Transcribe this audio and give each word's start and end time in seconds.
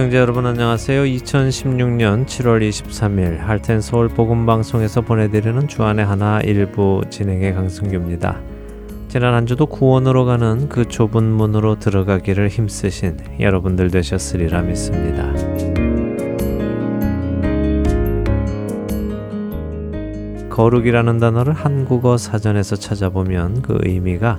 애청자 0.00 0.16
여러분 0.16 0.46
안녕하세요. 0.46 1.02
2016년 1.02 2.24
7월 2.24 2.66
23일 2.66 3.36
할텐 3.36 3.82
서울 3.82 4.08
복음 4.08 4.46
방송에서 4.46 5.02
보내드리는 5.02 5.68
주안의 5.68 6.06
하나 6.06 6.40
일부 6.40 7.02
진행의 7.10 7.52
강승규입니다. 7.52 8.40
지난 9.08 9.34
한 9.34 9.44
주도 9.44 9.66
구원으로 9.66 10.24
가는 10.24 10.70
그 10.70 10.88
좁은 10.88 11.22
문으로 11.22 11.78
들어가기를 11.78 12.48
힘쓰신 12.48 13.18
여러분들 13.40 13.90
되셨으리라 13.90 14.62
믿습니다. 14.62 15.34
거룩이라는 20.48 21.18
단어를 21.18 21.52
한국어 21.52 22.16
사전에서 22.16 22.76
찾아보면 22.76 23.60
그 23.60 23.76
의미가 23.82 24.38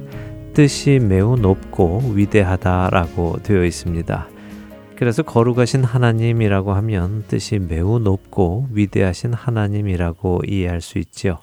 뜻이 0.56 0.98
매우 0.98 1.36
높고 1.36 2.14
위대하다라고 2.16 3.44
되어 3.44 3.64
있습니다. 3.64 4.41
그래서 5.02 5.24
거룩하신 5.24 5.84
하나님이라고 5.84 6.74
하면 6.74 7.24
뜻이 7.28 7.58
매우 7.58 7.98
높고 7.98 8.68
위대하신 8.72 9.34
하나님이라고 9.34 10.42
이해할 10.48 10.80
수 10.80 11.00
있지요. 11.00 11.40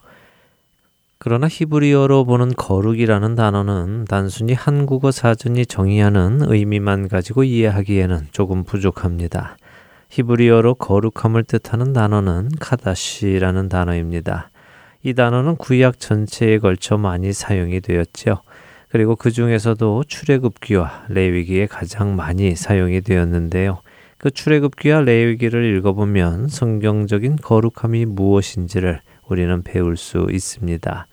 그러나 1.19 1.49
히브리어로 1.51 2.25
보는 2.25 2.53
거룩이라는 2.55 3.35
단어는 3.35 4.05
단순히 4.05 4.53
한국어 4.53 5.11
사전이 5.11 5.67
정의하는 5.67 6.43
의미만 6.43 7.09
가지고 7.09 7.43
이해하기에는 7.43 8.29
조금 8.31 8.63
부족합니다. 8.63 9.57
히브리어로 10.11 10.77
거룩함을 10.77 11.43
뜻하는 11.43 11.93
단어는 11.93 12.51
카다시라는 12.61 13.69
단어입니다. 13.69 14.51
이 15.03 15.15
단어는 15.15 15.57
구약 15.57 15.99
전체에 15.99 16.59
걸쳐 16.59 16.97
많이 16.97 17.33
사용이 17.33 17.81
되었죠. 17.81 18.41
그리고 18.91 19.17
그 19.17 19.31
중에서도 19.31 20.05
출애굽기와 20.07 21.05
레위기에 21.09 21.67
가장 21.67 22.17
많이 22.17 22.57
사용이 22.57 23.03
되었는데요. 23.03 23.81
그 24.17 24.31
출애굽기와 24.31 25.03
레위기를 25.03 25.77
읽어보면 25.77 26.49
성경적인 26.49 27.37
거룩함이 27.37 28.07
무엇인지를 28.07 29.01
우리는 29.29 29.63
배울 29.63 29.97
수 29.97 30.27
있습니다. 30.31 31.07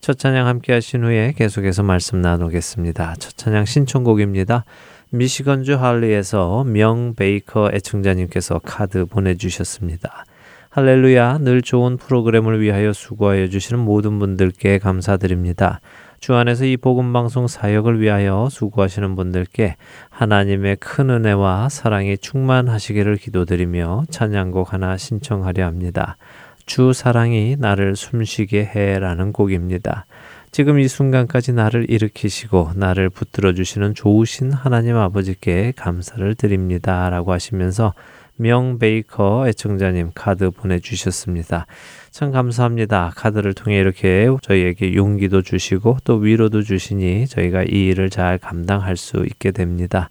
첫 0.00 0.18
찬양 0.18 0.46
함께 0.46 0.72
하신 0.72 1.04
후에 1.04 1.32
계속해서 1.36 1.82
말씀 1.82 2.20
나누겠습니다. 2.20 3.14
첫 3.18 3.36
찬양 3.36 3.64
신청곡입니다. 3.64 4.64
미시건주 5.10 5.74
할리에서 5.76 6.64
명 6.64 7.14
베이커 7.14 7.70
애청자님께서 7.72 8.60
카드 8.64 9.04
보내주셨습니다. 9.06 10.24
할렐루야, 10.70 11.38
늘 11.38 11.60
좋은 11.60 11.98
프로그램을 11.98 12.60
위하여 12.60 12.92
수고하여 12.92 13.48
주시는 13.48 13.78
모든 13.78 14.18
분들께 14.18 14.78
감사드립니다. 14.78 15.80
주 16.22 16.36
안에서 16.36 16.64
이 16.66 16.76
복음 16.76 17.12
방송 17.12 17.48
사역을 17.48 18.00
위하여 18.00 18.46
수고하시는 18.48 19.16
분들께 19.16 19.74
하나님의 20.08 20.76
큰 20.76 21.10
은혜와 21.10 21.68
사랑이 21.68 22.16
충만하시기를 22.16 23.16
기도드리며 23.16 24.04
찬양곡 24.08 24.72
하나 24.72 24.96
신청하려 24.96 25.66
합니다. 25.66 26.16
주 26.64 26.92
사랑이 26.92 27.56
나를 27.58 27.96
숨쉬게 27.96 28.70
해라는 28.72 29.32
곡입니다. 29.32 30.06
지금 30.52 30.78
이 30.78 30.86
순간까지 30.86 31.54
나를 31.54 31.90
일으키시고 31.90 32.70
나를 32.76 33.10
붙들어 33.10 33.52
주시는 33.52 33.96
좋으신 33.96 34.52
하나님 34.52 34.98
아버지께 34.98 35.72
감사를 35.74 36.36
드립니다. 36.36 37.10
라고 37.10 37.32
하시면서 37.32 37.94
명 38.42 38.78
베이커 38.78 39.48
애청자님 39.48 40.10
카드 40.14 40.50
보내주셨습니다. 40.50 41.66
참 42.10 42.30
감사합니다. 42.32 43.12
카드를 43.16 43.54
통해 43.54 43.78
이렇게 43.78 44.28
저희에게 44.42 44.94
용기도 44.94 45.40
주시고 45.40 45.98
또 46.04 46.16
위로도 46.16 46.62
주시니 46.62 47.28
저희가 47.28 47.62
이 47.62 47.86
일을 47.86 48.10
잘 48.10 48.38
감당할 48.38 48.96
수 48.96 49.24
있게 49.24 49.52
됩니다. 49.52 50.10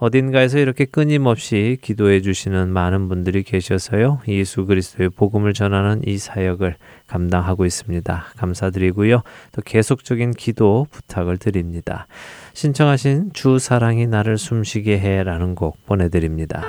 어딘가에서 0.00 0.58
이렇게 0.58 0.86
끊임없이 0.86 1.76
기도해 1.82 2.22
주시는 2.22 2.70
많은 2.70 3.08
분들이 3.08 3.42
계셔서요. 3.42 4.20
예수 4.28 4.64
그리스도의 4.64 5.10
복음을 5.10 5.52
전하는 5.52 6.00
이 6.06 6.16
사역을 6.16 6.76
감당하고 7.06 7.66
있습니다. 7.66 8.24
감사드리고요. 8.36 9.22
또 9.52 9.62
계속적인 9.62 10.30
기도 10.32 10.86
부탁을 10.90 11.36
드립니다. 11.36 12.06
신청하신 12.54 13.32
주 13.34 13.58
사랑이 13.58 14.06
나를 14.06 14.38
숨쉬게 14.38 14.98
해라는 14.98 15.54
곡 15.54 15.76
보내드립니다. 15.84 16.64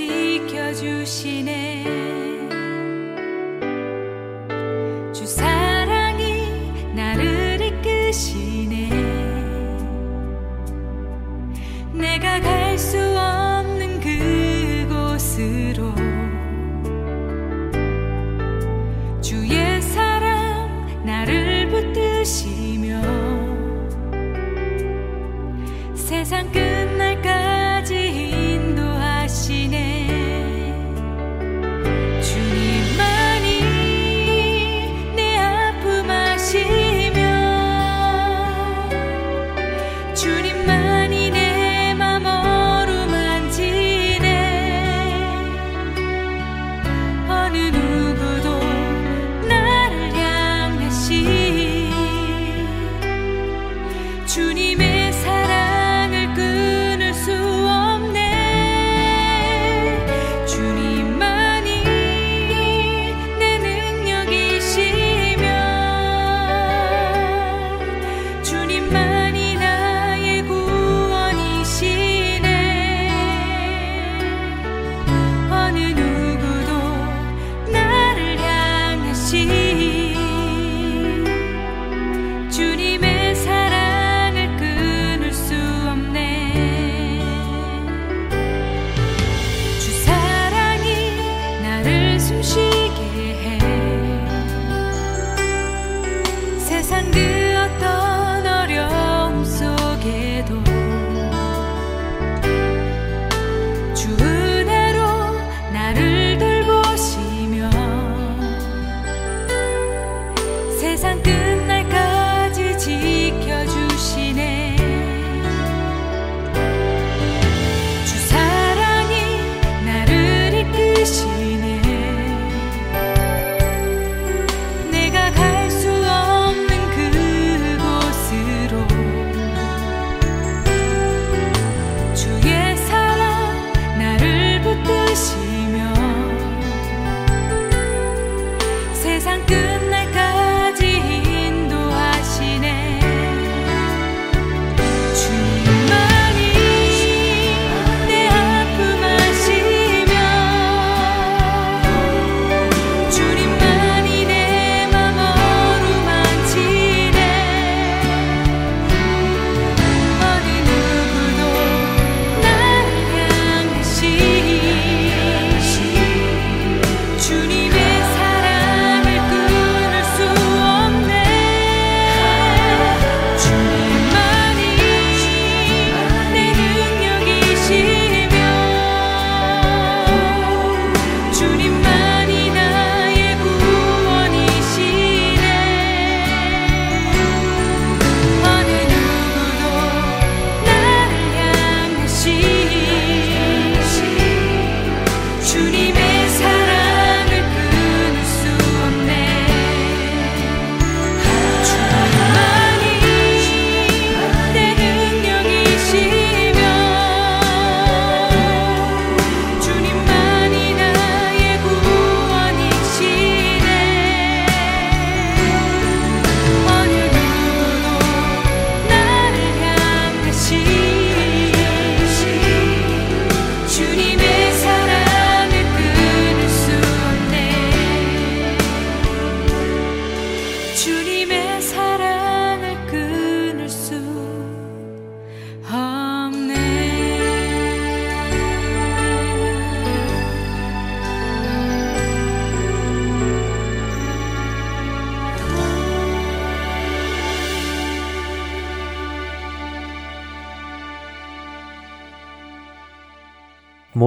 지 0.00 0.40
지켜주시네. 0.48 1.84
주 5.12 5.26
사랑이 5.26 6.72
나를 6.94 7.60
이끄시네. 7.60 8.88
내가 11.92 12.40
갈수 12.40 13.09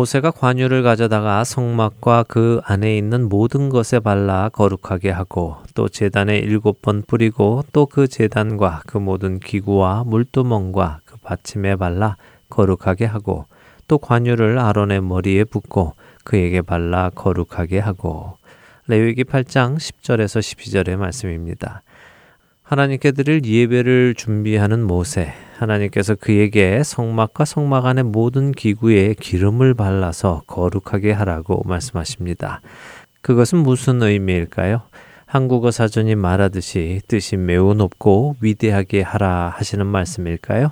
모세가 0.03 0.31
관유를 0.31 0.83
가져다가 0.83 1.45
성막과 1.45 2.25
그 2.27 2.59
안에 2.65 2.97
있는 2.97 3.29
모든 3.29 3.69
것에 3.69 4.01
발라 4.01 4.49
거룩하게 4.49 5.09
하고 5.11 5.55
또 5.75 5.87
제단에 5.87 6.39
일곱 6.39 6.81
번 6.81 7.03
뿌리고 7.07 7.63
또 7.71 7.85
그 7.85 8.09
제단과 8.09 8.81
그 8.85 8.97
모든 8.97 9.39
기구와 9.39 10.03
물두멍과 10.05 11.01
그 11.05 11.15
받침에 11.17 11.77
발라 11.77 12.17
거룩하게 12.49 13.05
하고 13.05 13.45
또 13.87 13.97
관유를 13.97 14.59
아론의 14.59 15.01
머리에 15.01 15.45
붓고 15.45 15.93
그에게 16.25 16.61
발라 16.61 17.09
거룩하게 17.15 17.79
하고 17.79 18.37
레위기 18.87 19.23
8장 19.23 19.77
10절에서 19.77 20.41
12절의 20.41 20.97
말씀입니다. 20.97 21.81
하나님께 22.73 23.11
드릴 23.11 23.45
예배를 23.45 24.15
준비하는 24.17 24.83
모세 24.87 25.31
하나님께서 25.59 26.15
그에게 26.15 26.81
성막과 26.83 27.45
성막 27.45 27.85
안의 27.85 28.05
모든 28.05 28.51
기구에 28.51 29.13
기름을 29.13 29.75
발라서 29.75 30.41
거룩하게 30.47 31.11
하라고 31.11 31.61
말씀하십니다. 31.67 32.61
그것은 33.21 33.59
무슨 33.59 34.01
의미일까요? 34.01 34.81
한국어 35.27 35.69
사전이 35.69 36.15
말하듯이 36.15 37.01
뜻이 37.07 37.37
매우 37.37 37.75
높고 37.75 38.37
위대하게 38.41 39.03
하라 39.03 39.53
하시는 39.55 39.85
말씀일까요? 39.85 40.71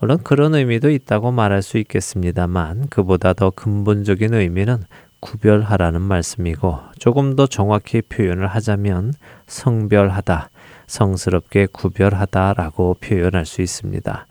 물론 0.00 0.18
그런 0.24 0.52
의미도 0.56 0.90
있다고 0.90 1.30
말할 1.30 1.62
수 1.62 1.78
있겠습니다만 1.78 2.88
그보다 2.90 3.34
더 3.34 3.50
근본적인 3.50 4.34
의미는 4.34 4.82
구별하라는 5.20 6.02
말씀이고 6.02 6.80
조금 6.98 7.36
더 7.36 7.46
정확히 7.46 8.02
표현을 8.02 8.48
하자면 8.48 9.12
성별하다, 9.46 10.50
성스럽게 10.86 11.66
구별하다라고 11.72 12.96
표현할 13.00 13.46
수 13.46 13.62
있습니다. 13.62 14.26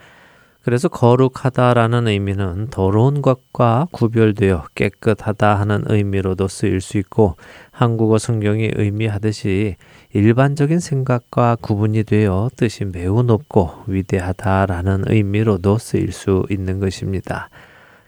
그래서 0.66 0.88
거룩하다라는 0.88 2.08
의미는 2.08 2.70
더러운 2.72 3.22
것과 3.22 3.88
구별되어 3.92 4.66
깨끗하다 4.74 5.60
하는 5.60 5.84
의미로도 5.86 6.48
쓰일 6.48 6.82
수 6.82 6.98
있고 6.98 7.36
한국어 7.70 8.18
성경이 8.18 8.72
의미하듯이 8.74 9.76
일반적인 10.14 10.80
생각과 10.80 11.58
구분이 11.62 12.06
되어 12.06 12.50
뜻이 12.56 12.86
매우 12.86 13.22
높고 13.22 13.84
위대하다라는 13.86 15.04
의미로도 15.06 15.78
쓰일 15.78 16.12
수 16.12 16.48
있는 16.50 16.80
것입니다. 16.80 17.50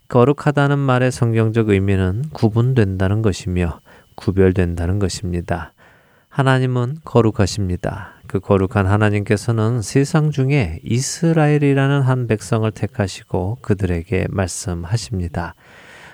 거룩하다는 0.08 0.80
말의 0.80 1.12
성경적 1.12 1.70
의미는 1.70 2.24
구분된다는 2.34 3.22
것이며 3.22 3.82
구별된다는 4.16 4.98
것입니다. 4.98 5.74
하나님은 6.38 6.98
거룩하십니다. 7.04 8.14
그 8.28 8.40
거룩한 8.40 8.86
하나님께서는 8.86 9.82
세상 9.82 10.30
중에 10.30 10.80
이스라엘이라는 10.84 12.02
한 12.02 12.28
백성을 12.28 12.70
택하시고 12.70 13.58
그들에게 13.64 14.28
말씀하십니다. 14.30 15.56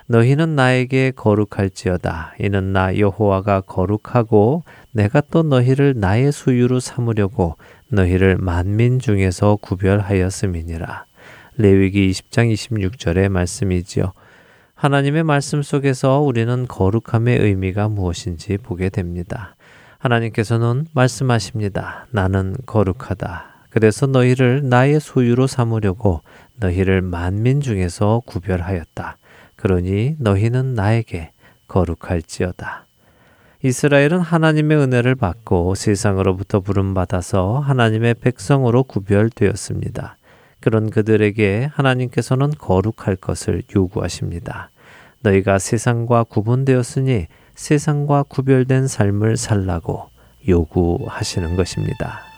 너희는 0.06 0.56
나에게 0.56 1.10
거룩할지어다. 1.14 2.36
이는 2.40 2.72
나 2.72 2.96
여호와가 2.96 3.60
거룩하고 3.60 4.64
내가 4.92 5.20
또 5.30 5.42
너희를 5.42 5.92
나의 5.98 6.32
소유로 6.32 6.80
삼으려고 6.80 7.58
너희를 7.88 8.38
만민 8.38 9.00
중에서 9.00 9.56
구별하였음이니라. 9.56 11.04
레위기 11.58 12.10
20장 12.10 12.50
26절의 12.50 13.28
말씀이지요. 13.28 14.14
하나님의 14.74 15.22
말씀 15.22 15.60
속에서 15.60 16.20
우리는 16.20 16.66
거룩함의 16.66 17.40
의미가 17.40 17.90
무엇인지 17.90 18.56
보게 18.56 18.88
됩니다. 18.88 19.54
하나님께서는 20.04 20.86
말씀하십니다. 20.92 22.06
나는 22.10 22.54
거룩하다. 22.66 23.46
그래서 23.70 24.06
너희를 24.06 24.68
나의 24.68 25.00
소유로 25.00 25.46
삼으려고 25.46 26.20
너희를 26.56 27.00
만민 27.00 27.62
중에서 27.62 28.20
구별하였다. 28.26 29.16
그러니 29.56 30.16
너희는 30.18 30.74
나에게 30.74 31.32
거룩할지어다. 31.68 32.84
이스라엘은 33.62 34.20
하나님의 34.20 34.76
은혜를 34.76 35.14
받고 35.14 35.74
세상으로부터 35.74 36.60
부름받아서 36.60 37.60
하나님의 37.60 38.16
백성으로 38.20 38.84
구별되었습니다. 38.84 40.18
그런 40.60 40.90
그들에게 40.90 41.70
하나님께서는 41.72 42.50
거룩할 42.58 43.16
것을 43.16 43.62
요구하십니다. 43.74 44.70
너희가 45.22 45.58
세상과 45.58 46.24
구분되었으니 46.24 47.26
세상과 47.54 48.24
구별된 48.24 48.88
삶을 48.88 49.36
살라고 49.36 50.10
요구하시는 50.48 51.56
것입니다. 51.56 52.33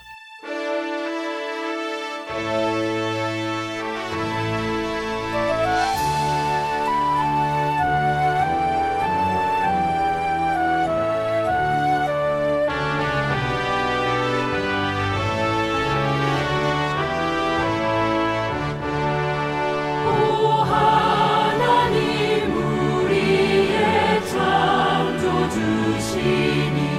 주 25.98 26.95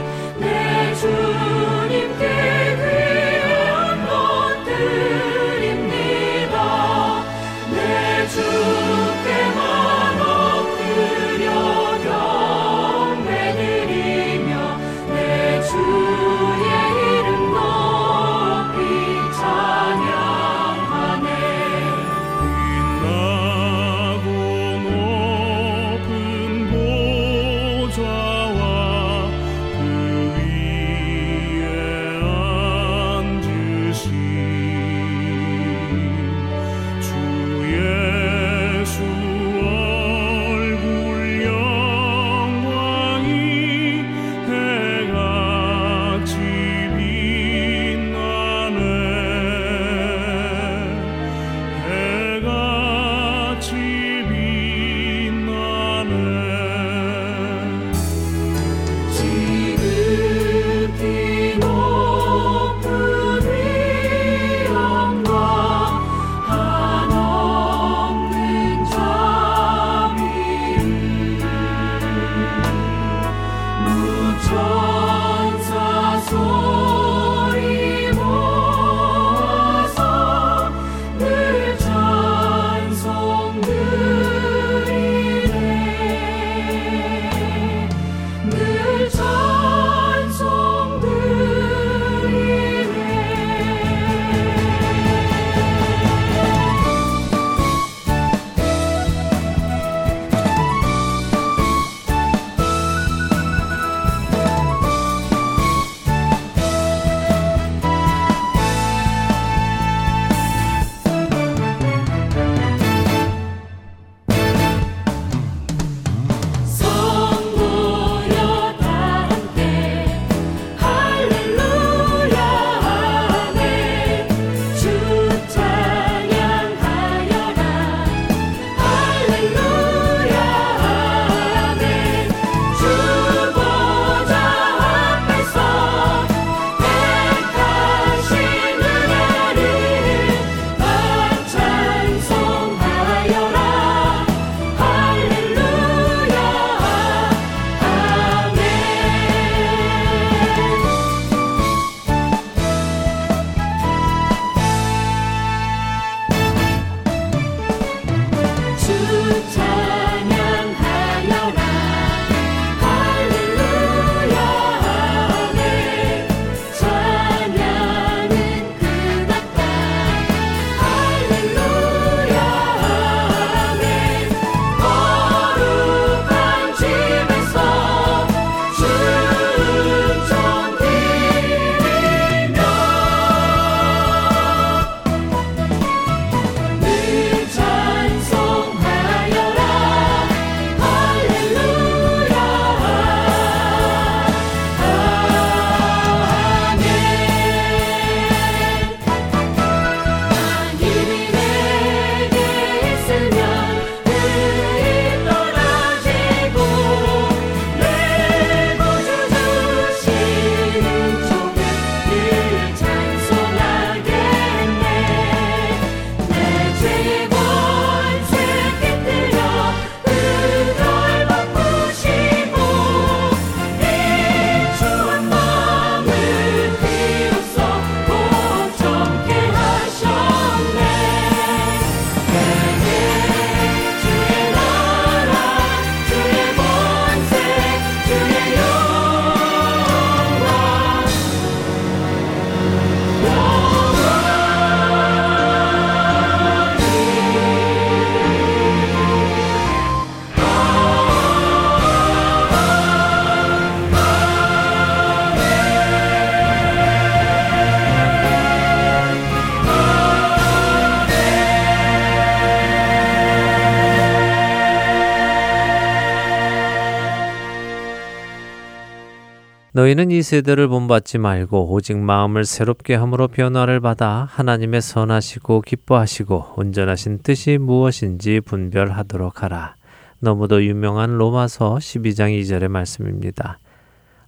너희는 269.78 270.10
이 270.10 270.24
세대를 270.24 270.70
본받지 270.70 271.20
말고 271.20 271.72
오직 271.72 272.00
마음을 272.00 272.46
새롭게 272.46 272.96
함으로 272.96 273.28
변화를 273.28 273.80
받아 273.80 274.28
하나님의 274.28 274.82
선하시고 274.82 275.62
기뻐하시고 275.62 276.54
온전하신 276.56 277.20
뜻이 277.22 277.60
무엇인지 277.60 278.42
분별하도록 278.42 279.44
하라. 279.44 279.76
너무도 280.18 280.66
유명한 280.66 281.20
로마서 281.20 281.76
12장 281.76 282.36
2절의 282.42 282.70
말씀입니다. 282.70 283.60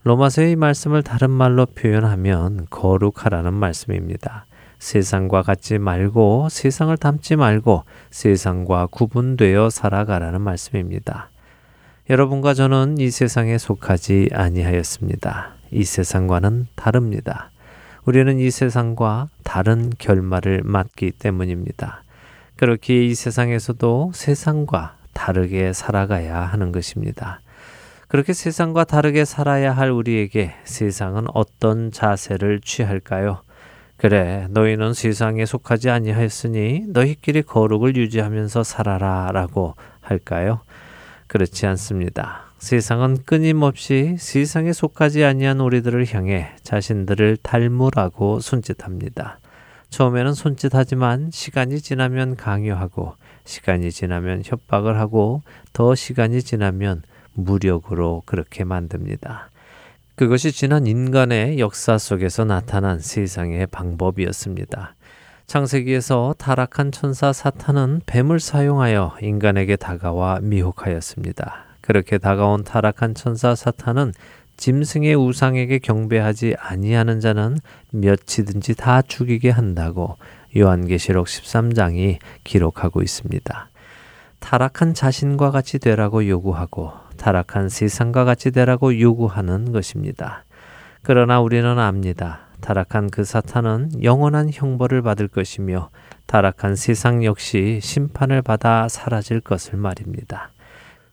로마서의 0.04 0.56
말씀을 0.56 1.02
다른 1.02 1.32
말로 1.32 1.66
표현하면 1.66 2.68
거룩하라는 2.70 3.52
말씀입니다. 3.52 4.46
세상과 4.78 5.42
같지 5.42 5.80
말고 5.80 6.50
세상을 6.52 6.96
닮지 6.96 7.38
말고 7.38 7.86
세상과 8.12 8.90
구분되어 8.92 9.72
살아가라는 9.72 10.42
말씀입니다. 10.42 11.32
여러분과 12.10 12.56
저는 12.56 12.98
이 12.98 13.12
세상에 13.12 13.60
속하지 13.60 14.30
아니하였습니다. 14.34 15.52
이 15.70 15.84
세상과는 15.84 16.66
다릅니다. 16.74 17.52
우리는 18.04 18.40
이 18.40 18.50
세상과 18.50 19.30
다른 19.44 19.92
결말을 19.96 20.62
맞기 20.64 21.12
때문입니다. 21.12 22.02
그렇게 22.56 23.06
이 23.06 23.14
세상에서도 23.14 24.14
세상과 24.16 24.96
다르게 25.14 25.72
살아가야 25.72 26.40
하는 26.40 26.72
것입니다. 26.72 27.42
그렇게 28.08 28.34
세상과 28.34 28.86
다르게 28.86 29.24
살아야 29.24 29.72
할 29.72 29.92
우리에게 29.92 30.56
세상은 30.64 31.26
어떤 31.36 31.92
자세를 31.92 32.62
취할까요? 32.62 33.44
그래, 33.98 34.48
너희는 34.50 34.96
세상에 34.96 35.46
속하지 35.46 35.92
아니하였으니 35.92 36.86
너희끼리 36.88 37.44
거룩을 37.44 37.96
유지하면서 37.96 38.64
살아라 38.64 39.30
라고 39.32 39.76
할까요? 40.02 40.62
그렇지 41.30 41.68
않습니다. 41.68 42.52
세상은 42.58 43.20
끊임없이 43.24 44.16
세상에 44.18 44.74
속하지 44.74 45.24
아니한 45.24 45.62
우리들을 45.62 46.14
향해 46.14 46.50
자신들을 46.64 47.38
닮으라고 47.44 48.40
손짓합니다. 48.40 49.40
처음에는 49.92 50.34
손짓하지만 50.34 51.30
시간이 51.32 51.82
지나면 51.82 52.36
강요하고 52.36 53.14
시간이 53.46 53.92
지나면 53.92 54.42
협박을 54.44 55.00
하고 55.00 55.44
더 55.72 55.94
시간이 55.94 56.42
지나면 56.42 57.04
무력으로 57.34 58.24
그렇게 58.26 58.64
만듭니다. 58.64 59.52
그것이 60.16 60.52
지난 60.52 60.88
인간의 60.88 61.60
역사 61.60 61.98
속에서 61.98 62.44
나타난 62.44 63.00
세상의 63.00 63.68
방법이었습니다. 63.68 64.96
창세기에서 65.50 66.36
타락한 66.38 66.92
천사 66.92 67.34
사탄은 67.34 68.02
뱀을 68.06 68.40
사용하여 68.40 69.16
인간에게 69.20 69.78
다가와 69.78 70.42
미혹하였습니다. 70.44 71.66
그렇게 71.82 72.20
다가온 72.20 72.64
타락한 72.64 73.16
천사 73.16 73.56
사탄은 73.56 74.14
짐승의 74.58 75.16
우상에게 75.16 75.80
경배하지 75.80 76.56
아니하는 76.60 77.20
자는 77.20 77.58
몇이든지 77.90 78.76
다 78.76 79.02
죽이게 79.02 79.50
한다고 79.50 80.18
요한계시록 80.56 81.26
13장이 81.26 82.20
기록하고 82.44 83.02
있습니다. 83.02 83.70
타락한 84.38 84.94
자신과 84.94 85.50
같이 85.50 85.80
되라고 85.80 86.28
요구하고 86.28 86.92
타락한 87.18 87.70
세상과 87.70 88.24
같이 88.24 88.52
되라고 88.52 89.00
요구하는 89.00 89.72
것입니다. 89.72 90.44
그러나 91.02 91.42
우리는 91.42 91.80
압니다. 91.80 92.49
타락한 92.62 93.10
그 93.10 93.24
사탄은 93.24 94.04
영원한 94.04 94.50
형벌을 94.52 95.02
받을 95.02 95.28
것이며 95.28 95.90
타락한 96.26 96.76
세상 96.76 97.24
역시 97.24 97.80
심판을 97.82 98.42
받아 98.42 98.88
사라질 98.88 99.40
것을 99.40 99.78
말입니다. 99.78 100.52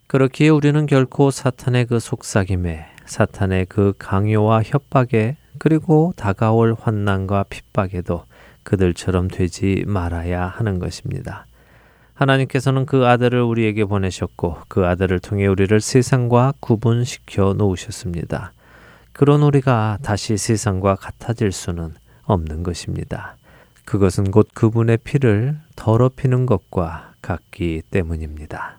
그렇기에 0.07 0.49
우리는 0.51 0.87
결코 0.87 1.31
사탄의 1.31 1.87
그 1.87 1.99
속삭임에 1.99 2.87
사탄의 3.07 3.67
그 3.67 3.93
강요와 3.99 4.63
협박에 4.63 5.37
그리고 5.59 6.13
다가올 6.17 6.77
환난과 6.79 7.45
핍박에도 7.49 8.25
그들처럼 8.63 9.29
되지 9.29 9.85
말아야 9.87 10.47
하는 10.47 10.79
것입니다. 10.79 11.47
하나님께서는 12.15 12.87
그 12.87 13.07
아들을 13.07 13.41
우리에게 13.43 13.85
보내셨고 13.85 14.59
그 14.69 14.87
아들을 14.87 15.19
통해 15.21 15.47
우리를 15.47 15.81
세상과 15.81 16.55
구분시켜 16.61 17.55
놓으셨습니다. 17.55 18.53
그런 19.17 19.43
우리가 19.43 19.97
다시 20.03 20.37
세상과 20.37 20.97
같아질 20.97 21.51
수는 21.51 21.95
없는 22.25 22.63
것입니다. 22.63 23.39
그것은 23.87 24.31
곧 24.31 24.47
그분의 24.53 24.99
피를 24.99 25.59
더럽히는 25.75 26.45
것과 26.45 27.15
같기 27.23 27.81
때문입니다. 27.91 28.79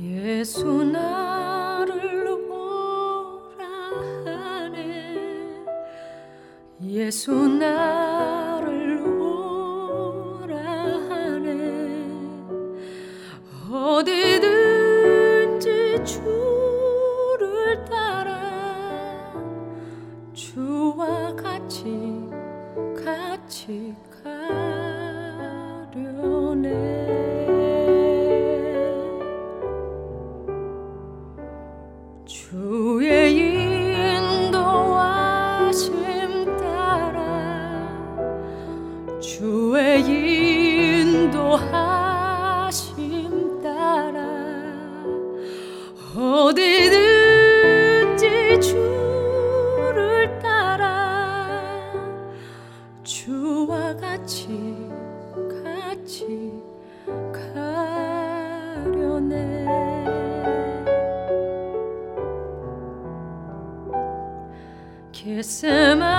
예수 0.00 0.82
나 0.82 1.23
예수 6.86 7.32
나를 7.48 9.00
오라 9.00 10.56
하네. 11.08 12.04
어디든지 13.72 14.44
주를 16.04 17.84
따라 17.86 19.32
주와 20.34 21.34
같이 21.34 22.28
같이 23.04 23.94
가려네 25.92 27.03
December. 65.44 66.13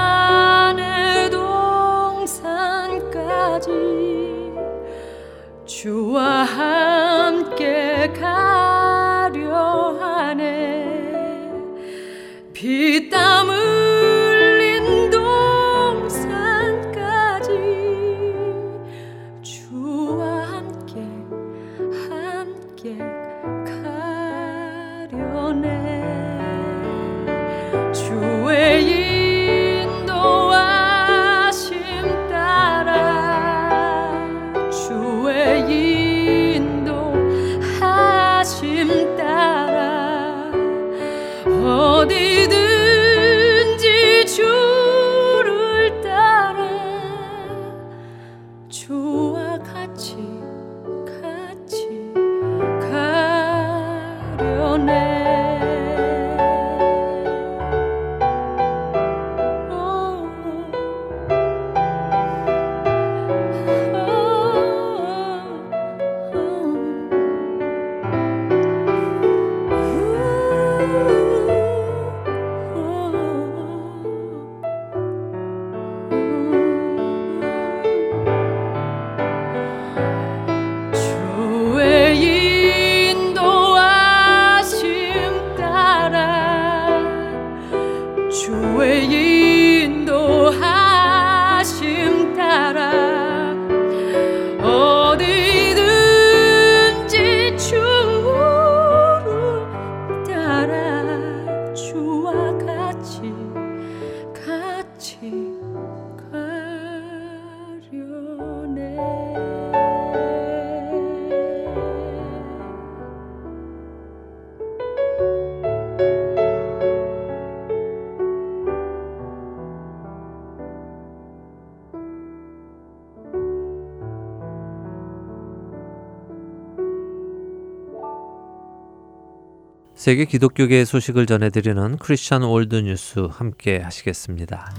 세계 130.05 130.25
기독교계의 130.25 130.85
소식을 130.85 131.25
전해드리는 131.25 131.97
크리스천 131.97 132.43
월드 132.43 132.75
뉴스 132.75 133.27
함께 133.27 133.79
하시겠습니다. 133.79 134.71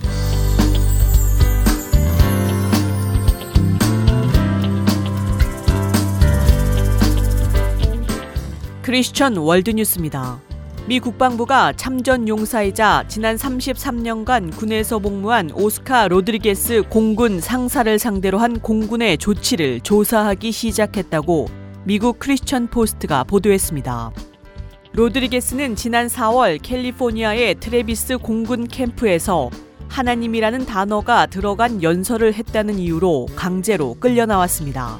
크리스천 8.82 9.36
월드 9.38 9.72
뉴스입니다. 9.72 10.40
미 10.86 11.00
국방부가 11.00 11.72
참전 11.72 12.28
용사이자 12.28 13.06
지난 13.08 13.34
33년간 13.34 14.56
군에서 14.56 15.00
복무한 15.00 15.50
오스카 15.50 16.06
로드리게스 16.06 16.84
공군 16.88 17.40
상사를 17.40 17.98
상대로 17.98 18.38
한 18.38 18.60
공군의 18.60 19.18
조치를 19.18 19.80
조사하기 19.80 20.52
시작했다고 20.52 21.48
미국 21.82 22.20
크리스천 22.20 22.68
포스트가 22.68 23.24
보도했습니다. 23.24 24.12
로드리게스는 24.96 25.76
지난 25.76 26.06
4월 26.06 26.58
캘리포니아의 26.62 27.56
트레비스 27.56 28.16
공군 28.16 28.66
캠프에서 28.66 29.50
하나님이라는 29.88 30.64
단어가 30.64 31.26
들어간 31.26 31.82
연설을 31.82 32.32
했다는 32.32 32.78
이유로 32.78 33.26
강제로 33.36 33.92
끌려 34.00 34.24
나왔습니다. 34.24 34.98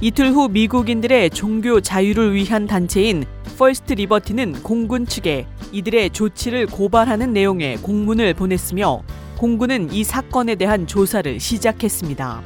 이틀 0.00 0.30
후 0.30 0.48
미국인들의 0.48 1.30
종교 1.30 1.80
자유를 1.80 2.34
위한 2.34 2.68
단체인 2.68 3.24
퍼스트 3.58 3.94
리버티는 3.94 4.62
공군 4.62 5.06
측에 5.06 5.48
이들의 5.72 6.10
조치를 6.10 6.66
고발하는 6.66 7.32
내용의 7.32 7.78
공문을 7.78 8.32
보냈으며 8.34 9.02
공군은 9.38 9.92
이 9.92 10.04
사건에 10.04 10.54
대한 10.54 10.86
조사를 10.86 11.40
시작했습니다. 11.40 12.44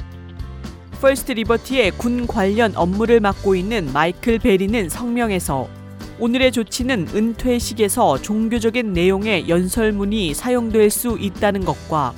퍼스트 0.99 1.33
리버티의 1.33 1.91
군 1.91 2.25
관련 2.25 2.75
업무를 2.75 3.19
맡고 3.19 3.53
있는 3.53 3.93
마이클 3.93 4.39
베리는 4.39 4.89
성명에서 4.89 5.80
오늘의 6.21 6.51
조치는 6.51 7.07
은퇴식에서 7.15 8.21
종교적인 8.21 8.93
내용의 8.93 9.49
연설문이 9.49 10.35
사용될 10.35 10.91
수 10.91 11.17
있다는 11.19 11.65
것과 11.65 12.13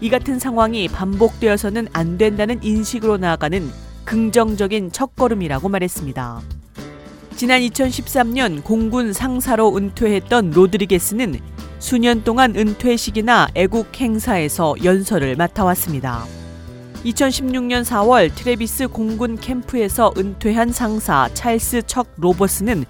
이 0.00 0.08
같은 0.08 0.38
상황이 0.38 0.86
반복되어서는 0.86 1.88
안 1.92 2.16
된다는 2.18 2.62
인식으로 2.62 3.16
나아가는 3.16 3.68
긍정적인 4.04 4.92
첫걸음이라고 4.92 5.68
말했습니다. 5.70 6.40
지난 7.34 7.60
2013년 7.62 8.62
공군 8.62 9.12
상사로 9.12 9.76
은퇴했던 9.76 10.52
로드리게스는 10.52 11.40
수년 11.80 12.22
동안 12.22 12.54
은퇴식이나 12.54 13.48
애국 13.56 13.88
행사에서 14.00 14.76
연설을 14.84 15.34
맡아왔습니다. 15.34 16.24
2016년 17.04 17.84
4월 17.84 18.32
트레비스 18.32 18.86
공군 18.86 19.36
캠프에서 19.36 20.12
은퇴한 20.16 20.70
상사 20.70 21.28
찰스 21.34 21.82
척 21.88 22.06
로버스는 22.18 22.84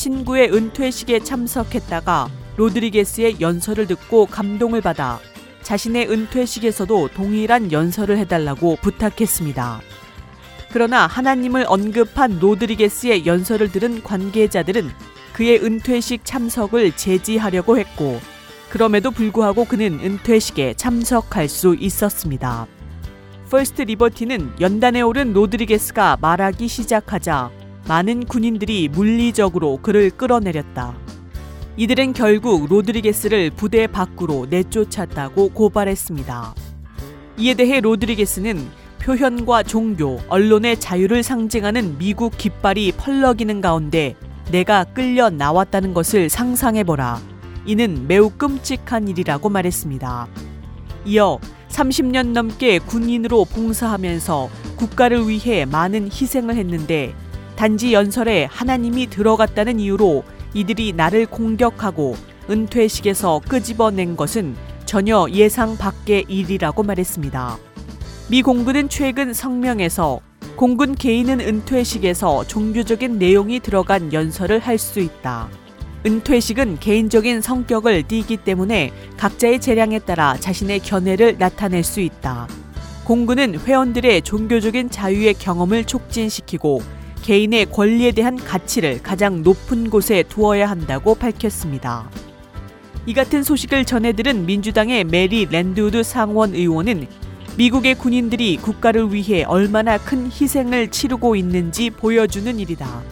친구의 0.00 0.50
은퇴식에 0.50 1.20
참석했다가 1.20 2.30
로드리게스의 2.56 3.38
연설을 3.38 3.86
듣고 3.86 4.24
감동을 4.24 4.80
받아 4.80 5.20
자신의 5.62 6.10
은퇴식에서도 6.10 7.08
동일한 7.08 7.70
연설을 7.70 8.16
해달라고 8.16 8.76
부탁했습니다. 8.80 9.82
그러나 10.72 11.06
하나님을 11.06 11.66
언급한 11.68 12.38
로드리게스의 12.38 13.26
연설을 13.26 13.70
들은 13.70 14.02
관계자들은 14.02 14.88
그의 15.34 15.62
은퇴식 15.62 16.24
참석을 16.24 16.92
제지하려고 16.92 17.78
했고 17.78 18.20
그럼에도 18.70 19.10
불구하고 19.10 19.66
그는 19.66 20.00
은퇴식에 20.02 20.74
참석할 20.78 21.46
수 21.46 21.76
있었습니다. 21.78 22.66
퍼스트 23.50 23.82
리버티는 23.82 24.62
연단에 24.62 25.02
오른 25.02 25.34
로드리게스가 25.34 26.16
말하기 26.22 26.68
시작하자 26.68 27.59
많은 27.88 28.24
군인들이 28.26 28.88
물리적으로 28.88 29.78
그를 29.82 30.10
끌어내렸다. 30.10 30.94
이들은 31.76 32.12
결국 32.12 32.66
로드리게스를 32.68 33.50
부대 33.50 33.86
밖으로 33.86 34.46
내쫓았다고 34.50 35.50
고발했습니다. 35.50 36.54
이에 37.38 37.54
대해 37.54 37.80
로드리게스는 37.80 38.68
표현과 39.00 39.62
종교, 39.62 40.20
언론의 40.28 40.78
자유를 40.78 41.22
상징하는 41.22 41.96
미국 41.98 42.36
깃발이 42.36 42.92
펄럭이는 42.98 43.60
가운데 43.60 44.14
내가 44.50 44.84
끌려 44.84 45.30
나왔다는 45.30 45.94
것을 45.94 46.28
상상해보라. 46.28 47.20
이는 47.64 48.06
매우 48.06 48.30
끔찍한 48.30 49.08
일이라고 49.08 49.48
말했습니다. 49.48 50.28
이어 51.06 51.38
30년 51.70 52.32
넘게 52.32 52.78
군인으로 52.80 53.46
봉사하면서 53.46 54.50
국가를 54.76 55.28
위해 55.28 55.64
많은 55.64 56.10
희생을 56.12 56.56
했는데 56.56 57.14
단지 57.60 57.92
연설에 57.92 58.48
하나님이 58.50 59.08
들어갔다는 59.08 59.80
이유로 59.80 60.24
이들이 60.54 60.94
나를 60.94 61.26
공격하고 61.26 62.16
은퇴식에서 62.48 63.42
끄집어낸 63.46 64.16
것은 64.16 64.56
전혀 64.86 65.26
예상 65.30 65.76
밖의 65.76 66.24
일이라고 66.26 66.82
말했습니다. 66.82 67.58
미 68.30 68.40
공군은 68.40 68.88
최근 68.88 69.34
성명에서 69.34 70.20
공군 70.56 70.94
개인은 70.94 71.40
은퇴식에서 71.40 72.46
종교적인 72.46 73.18
내용이 73.18 73.60
들어간 73.60 74.10
연설을 74.14 74.60
할 74.60 74.78
수 74.78 74.98
있다. 74.98 75.50
은퇴식은 76.06 76.78
개인적인 76.80 77.42
성격을 77.42 78.04
띠기 78.04 78.38
때문에 78.38 78.90
각자의 79.18 79.60
재량에 79.60 79.98
따라 79.98 80.34
자신의 80.40 80.78
견해를 80.80 81.36
나타낼 81.36 81.84
수 81.84 82.00
있다. 82.00 82.48
공군은 83.04 83.60
회원들의 83.60 84.22
종교적인 84.22 84.88
자유의 84.88 85.34
경험을 85.34 85.84
촉진시키고 85.84 86.80
개인의 87.22 87.66
권리에 87.70 88.12
대한 88.12 88.36
가치를 88.36 89.02
가장 89.02 89.42
높은 89.42 89.90
곳에 89.90 90.22
두어야 90.22 90.68
한다고 90.68 91.14
밝혔습니다. 91.14 92.10
이 93.06 93.14
같은 93.14 93.42
소식을 93.42 93.84
전해들은 93.84 94.46
민주당의 94.46 95.04
메리 95.04 95.46
랜드우드 95.46 96.02
상원 96.02 96.54
의원은 96.54 97.06
미국의 97.56 97.96
군인들이 97.96 98.56
국가를 98.58 99.12
위해 99.12 99.42
얼마나 99.44 99.98
큰 99.98 100.30
희생을 100.32 100.90
치르고 100.90 101.36
있는지 101.36 101.90
보여주는 101.90 102.58
일이다. 102.58 103.02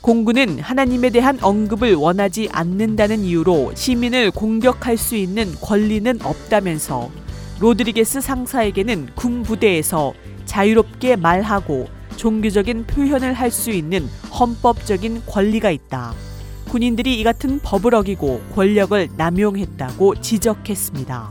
공군은 0.00 0.60
하나님에 0.60 1.10
대한 1.10 1.38
언급을 1.42 1.94
원하지 1.94 2.48
않는다는 2.52 3.20
이유로 3.20 3.72
시민을 3.74 4.30
공격할 4.30 4.96
수 4.96 5.16
있는 5.16 5.54
권리는 5.60 6.18
없다면서 6.22 7.10
로드리게스 7.60 8.22
상사에게는 8.22 9.10
군 9.14 9.42
부대에서 9.42 10.14
자유롭게 10.46 11.16
말하고 11.16 11.88
종교적인 12.20 12.84
표현을 12.84 13.32
할 13.32 13.50
수 13.50 13.70
있는 13.70 14.06
헌법적인 14.38 15.22
권리가 15.26 15.70
있다. 15.70 16.12
군인들이 16.68 17.18
이 17.18 17.24
같은 17.24 17.58
법을 17.60 17.94
어기고 17.94 18.42
권력을 18.54 19.08
남용했다고 19.16 20.20
지적했습니다. 20.20 21.30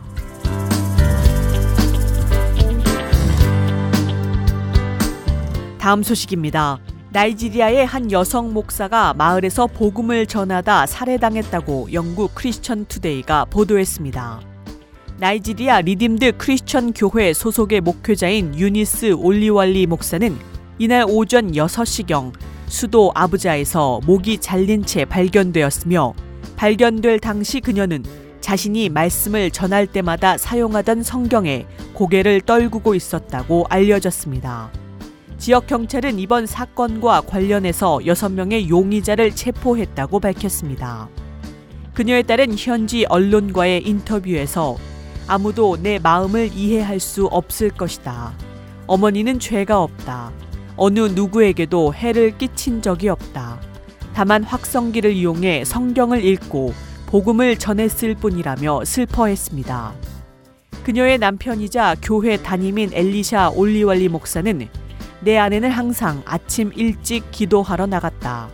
다음 5.77 6.03
소식입니다. 6.03 6.79
나이지리아의 7.11 7.85
한 7.85 8.11
여성 8.11 8.51
목사가 8.51 9.13
마을에서 9.13 9.67
복음을 9.67 10.25
전하다 10.25 10.87
살해당했다고 10.87 11.93
영국 11.93 12.33
크리스천 12.33 12.85
투데이가 12.85 13.45
보도했습니다. 13.45 14.41
나이지리아 15.19 15.81
리딤드 15.81 16.37
크리스천 16.37 16.93
교회 16.93 17.31
소속의 17.31 17.81
목회자인 17.81 18.57
유니스 18.57 19.13
올리왈리 19.13 19.85
목사는 19.85 20.58
이날 20.81 21.03
오전 21.05 21.51
6시경 21.51 22.31
수도 22.67 23.11
아부자에서 23.13 23.99
목이 24.05 24.37
잘린 24.37 24.85
채 24.85 25.03
발견되었으며 25.03 26.13
발견될 26.55 27.19
당시 27.19 27.59
그녀는 27.59 28.01
자신이 28.39 28.87
말씀을 28.87 29.51
전할 29.51 29.87
때마다 29.87 30.37
사용하던 30.37 31.03
성경에 31.03 31.65
고개를 31.93 32.39
떨구고 32.39 32.95
있었다고 32.95 33.65
알려졌습니다. 33.69 34.71
지역 35.37 35.67
경찰은 35.67 36.17
이번 36.17 36.45
사건과 36.45 37.21
관련해서 37.21 37.97
6명의 37.97 38.69
용의자를 38.69 39.35
체포했다고 39.35 40.21
밝혔습니다. 40.21 41.09
그녀에 41.93 42.23
따른 42.23 42.55
현지 42.57 43.05
언론과의 43.09 43.85
인터뷰에서 43.85 44.77
아무도 45.27 45.75
내 45.81 45.99
마음을 45.99 46.49
이해할 46.53 47.01
수 47.01 47.25
없을 47.25 47.69
것이다. 47.69 48.33
어머니는 48.87 49.39
죄가 49.39 49.83
없다. 49.83 50.31
어느 50.81 51.01
누구에게도 51.01 51.93
해를 51.93 52.37
끼친 52.37 52.81
적이 52.81 53.09
없다. 53.09 53.59
다만 54.13 54.43
확성기를 54.43 55.11
이용해 55.11 55.65
성경을 55.65 56.23
읽고 56.23 56.73
복음을 57.05 57.57
전했을 57.57 58.15
뿐이라며 58.15 58.85
슬퍼했습니다. 58.85 59.93
그녀의 60.85 61.17
남편이자 61.17 61.97
교회 62.01 62.37
담임인 62.37 62.91
엘리샤 62.93 63.49
올리왈리 63.55 64.07
목사는 64.07 64.69
내 65.19 65.37
아내는 65.37 65.69
항상 65.69 66.21
아침 66.25 66.71
일찍 66.73 67.29
기도하러 67.29 67.85
나갔다. 67.85 68.47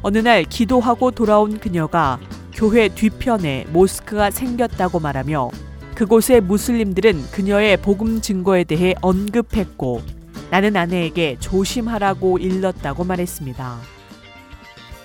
어느 0.00 0.16
날 0.16 0.44
기도하고 0.44 1.10
돌아온 1.10 1.60
그녀가 1.60 2.18
교회 2.54 2.88
뒤편에 2.88 3.66
모스크가 3.74 4.30
생겼다고 4.30 5.00
말하며 5.00 5.50
그곳의 5.94 6.40
무슬림들은 6.40 7.30
그녀의 7.30 7.76
복음 7.76 8.22
증거에 8.22 8.64
대해 8.64 8.94
언급했고 9.02 10.17
나는 10.50 10.76
아내에게 10.76 11.36
조심하라고 11.40 12.38
일렀다고 12.38 13.04
말했습니다. 13.04 13.78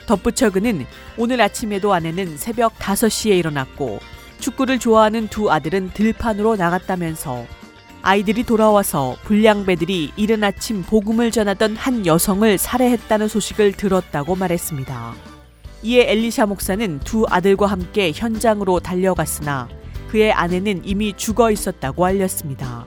덧붙여 0.05 0.49
그는 0.49 0.85
오늘 1.17 1.41
아침에도 1.41 1.93
아내는 1.93 2.37
새벽 2.37 2.77
5시에 2.77 3.37
일어났고 3.37 3.99
축구를 4.39 4.79
좋아하는 4.79 5.27
두 5.29 5.51
아들은 5.51 5.91
들판으로 5.93 6.55
나갔다면서 6.57 7.45
아이들이 8.01 8.43
돌아와서 8.43 9.15
불량배들이 9.23 10.11
이른 10.17 10.43
아침 10.43 10.83
복음을 10.83 11.31
전하던 11.31 11.77
한 11.77 12.05
여성을 12.05 12.57
살해했다는 12.57 13.29
소식을 13.29 13.71
들었다고 13.73 14.35
말했습니다. 14.35 15.13
이에 15.83 16.11
엘리샤 16.11 16.45
목사는 16.45 16.99
두 16.99 17.25
아들과 17.29 17.67
함께 17.67 18.11
현장으로 18.13 18.81
달려갔으나 18.81 19.69
그의 20.09 20.33
아내는 20.33 20.81
이미 20.83 21.13
죽어 21.13 21.49
있었다고 21.49 22.05
알렸습니다. 22.05 22.85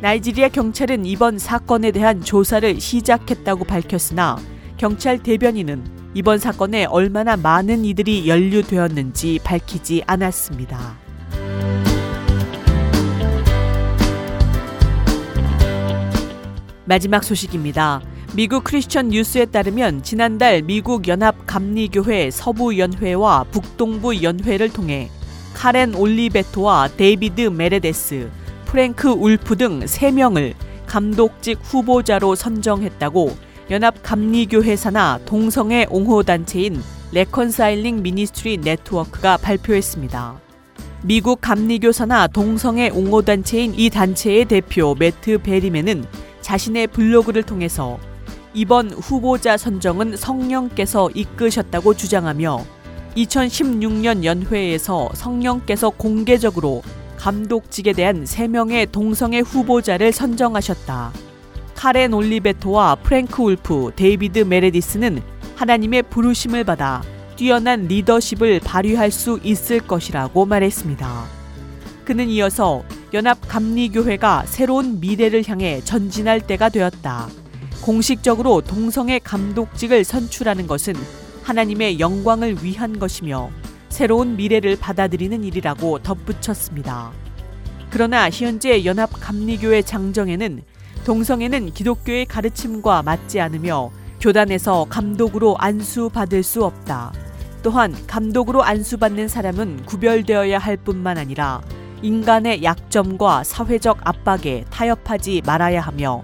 나이지리아 0.00 0.48
경찰은 0.48 1.04
이번 1.04 1.38
사건에 1.38 1.90
대한 1.90 2.22
조사를 2.22 2.80
시작했다고 2.80 3.64
밝혔으나 3.64 4.38
경찰 4.78 5.18
대변인은 5.18 5.84
이번 6.14 6.38
사건에 6.38 6.86
얼마나 6.86 7.36
많은 7.36 7.84
이들이 7.84 8.26
연루되었는지 8.26 9.40
밝히지 9.44 10.02
않았습니다. 10.06 10.96
마지막 16.86 17.22
소식입니다. 17.22 18.00
미국 18.34 18.64
크리스천 18.64 19.10
뉴스에 19.10 19.44
따르면 19.44 20.02
지난달 20.02 20.62
미국 20.62 21.08
연합 21.08 21.46
감리교회 21.46 22.30
서부 22.30 22.78
연회와 22.78 23.44
북동부 23.50 24.22
연회를 24.22 24.70
통해 24.70 25.10
카렌 25.52 25.94
올리베토와 25.94 26.88
데이비드 26.96 27.42
메레데스, 27.42 28.30
프랭크 28.70 29.08
울프 29.08 29.56
등 29.56 29.80
3명을 29.80 30.54
감독직 30.86 31.58
후보자로 31.60 32.36
선정했다고 32.36 33.36
연합 33.72 34.00
감리교회 34.00 34.76
산하 34.76 35.18
동성애 35.24 35.88
옹호 35.90 36.22
단체인 36.22 36.80
Reconciling 37.10 38.00
Ministries 38.00 38.58
Network가 38.58 39.38
발표했습니다. 39.38 40.40
미국 41.02 41.40
감리교 41.40 41.90
산하 41.90 42.28
동성애 42.28 42.90
옹호 42.90 43.22
단체인 43.22 43.74
이 43.76 43.90
단체의 43.90 44.44
대표 44.44 44.94
매트 44.96 45.38
베리맨은 45.38 46.04
자신의 46.40 46.86
블로그를 46.86 47.42
통해서 47.42 47.98
이번 48.54 48.92
후보자 48.92 49.56
선정은 49.56 50.16
성령께서 50.16 51.10
이끄셨다고 51.12 51.94
주장하며 51.94 52.64
2016년 53.16 54.22
연회에서 54.22 55.10
성령께서 55.14 55.90
공개적으로 55.90 56.82
감독직에 57.20 57.92
대한 57.92 58.24
3명의 58.24 58.90
동성애 58.90 59.40
후보자를 59.40 60.10
선정하셨다. 60.10 61.12
카렌 61.74 62.14
올리베토와 62.14 62.94
프랭크 62.96 63.42
울프, 63.42 63.92
데이비드 63.94 64.38
메레디스는 64.40 65.22
하나님의 65.54 66.04
부르심을 66.04 66.64
받아 66.64 67.02
뛰어난 67.36 67.86
리더십을 67.86 68.60
발휘할 68.60 69.10
수 69.10 69.38
있을 69.42 69.80
것이라고 69.80 70.46
말했습니다. 70.46 71.24
그는 72.06 72.28
이어서 72.30 72.82
연합 73.12 73.38
감리교회가 73.46 74.44
새로운 74.46 74.98
미래를 75.00 75.46
향해 75.46 75.82
전진할 75.84 76.40
때가 76.46 76.70
되었다. 76.70 77.28
공식적으로 77.82 78.62
동성애 78.62 79.18
감독직을 79.18 80.04
선출하는 80.04 80.66
것은 80.66 80.94
하나님의 81.42 82.00
영광을 82.00 82.64
위한 82.64 82.98
것이며 82.98 83.50
새로운 83.90 84.36
미래를 84.36 84.76
받아들이는 84.76 85.44
일이라고 85.44 85.98
덧붙였습니다. 85.98 87.12
그러나 87.90 88.30
현재 88.30 88.84
연합 88.84 89.10
감리교회 89.12 89.82
장정에는 89.82 90.62
동성애는 91.04 91.72
기독교의 91.74 92.26
가르침과 92.26 93.02
맞지 93.02 93.40
않으며 93.40 93.90
교단에서 94.20 94.86
감독으로 94.88 95.56
안수받을 95.58 96.42
수 96.42 96.64
없다. 96.64 97.12
또한 97.62 97.94
감독으로 98.06 98.62
안수받는 98.62 99.28
사람은 99.28 99.84
구별되어야 99.84 100.58
할 100.58 100.76
뿐만 100.76 101.18
아니라 101.18 101.60
인간의 102.02 102.62
약점과 102.62 103.44
사회적 103.44 103.98
압박에 104.02 104.64
타협하지 104.70 105.42
말아야 105.44 105.80
하며 105.80 106.22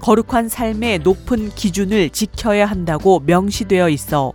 거룩한 0.00 0.48
삶의 0.48 1.00
높은 1.00 1.50
기준을 1.50 2.10
지켜야 2.10 2.66
한다고 2.66 3.20
명시되어 3.20 3.88
있어 3.88 4.32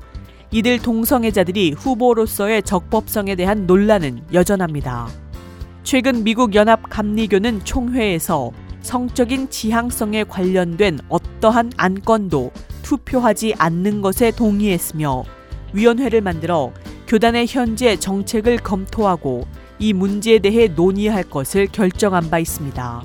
이들 0.54 0.80
동성애자들이 0.80 1.72
후보로서의 1.72 2.64
적법성에 2.64 3.36
대한 3.36 3.66
논란은 3.66 4.22
여전합니다. 4.34 5.08
최근 5.84 6.26
미국 6.26 6.56
연합 6.56 6.90
감리교는 6.90 7.64
총회에서 7.64 8.52
성적인 8.82 9.50
지향성에 9.50 10.26
관련된 10.26 11.00
어떠한 11.08 11.72
안건도 11.78 12.52
투표하지 12.82 13.54
않는 13.58 14.02
것에 14.02 14.32
동의했으며 14.32 15.24
위원회를 15.72 16.20
만들어 16.20 16.74
교단의 17.08 17.46
현재 17.48 17.96
정책을 17.96 18.58
검토하고 18.58 19.48
이 19.80 19.94
문제에 19.94 20.40
대해 20.40 20.68
논의할 20.68 21.24
것을 21.24 21.68
결정한 21.68 22.30
바 22.30 22.40
있습니다. 22.40 23.04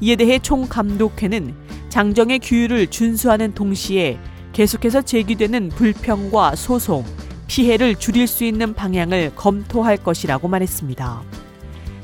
이에 0.00 0.14
대해 0.14 0.38
총감독회는 0.38 1.54
장정의 1.88 2.38
규율을 2.38 2.86
준수하는 2.86 3.54
동시에 3.54 4.16
계속해서 4.58 5.02
제기되는 5.02 5.68
불평과 5.68 6.56
소송, 6.56 7.04
피해를 7.46 7.94
줄일 7.94 8.26
수 8.26 8.42
있는 8.42 8.74
방향을 8.74 9.30
검토할 9.36 9.98
것이라고 9.98 10.48
말했습니다. 10.48 11.22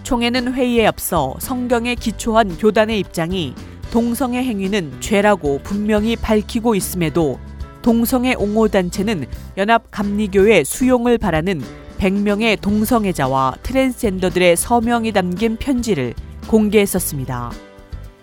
총회는 0.04 0.54
회의에 0.54 0.86
앞서 0.86 1.34
성경에 1.40 1.96
기초한 1.96 2.56
교단의 2.56 3.00
입장이 3.00 3.56
동성애 3.90 4.44
행위는 4.44 5.00
죄라고 5.00 5.62
분명히 5.64 6.14
밝히고 6.14 6.76
있음에도 6.76 7.40
동성애 7.82 8.34
옹호단체는 8.34 9.26
연합감리교회 9.56 10.62
수용을 10.62 11.18
바라는 11.18 11.60
100명의 11.98 12.60
동성애자와 12.60 13.56
트랜스젠더들의 13.64 14.56
서명이 14.56 15.10
담긴 15.10 15.56
편지를 15.56 16.14
공개했었습니다. 16.46 17.50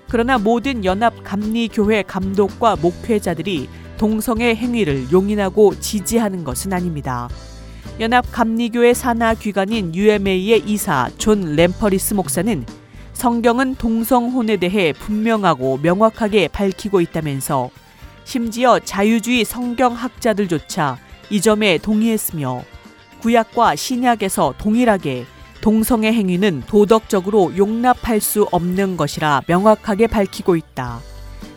그러나 0.08 0.38
모든 0.38 0.86
연합 0.86 1.22
감리교회 1.22 2.04
감독과 2.04 2.78
목회자들이 2.78 3.67
동성애 4.02 4.56
행위를 4.56 5.12
용인하고 5.12 5.80
지지하는 5.80 6.44
것은 6.44 6.74
아닙니다. 6.74 7.30
연합 8.00 8.26
감리교회 8.32 8.96
산하 8.96 9.36
기관인 9.36 9.94
UMA의 9.94 10.64
이사 10.66 11.08
존 11.20 11.56
램퍼리스 11.56 12.16
목사는 12.16 12.66
성경은 13.14 13.76
동성혼에 13.76 14.58
대해 14.58 14.92
분명하고 14.92 15.78
명확하게 15.84 16.48
밝히고 16.48 17.00
있다면서 17.00 17.70
심지어 18.24 18.80
자유주의 18.80 19.46
성경학자들조차 19.46 20.98
이 21.30 21.40
점에 21.40 21.78
동의했으며 21.78 22.64
구약과 23.20 23.76
신약에서 23.76 24.56
동일하게 24.58 25.26
동성애 25.62 26.12
행위는 26.12 26.64
도덕적으로 26.66 27.56
용납할 27.56 28.20
수 28.20 28.48
없는 28.52 28.98
것이라 28.98 29.44
명확하게 29.46 30.08
밝히고 30.08 30.56
있다. 30.56 31.11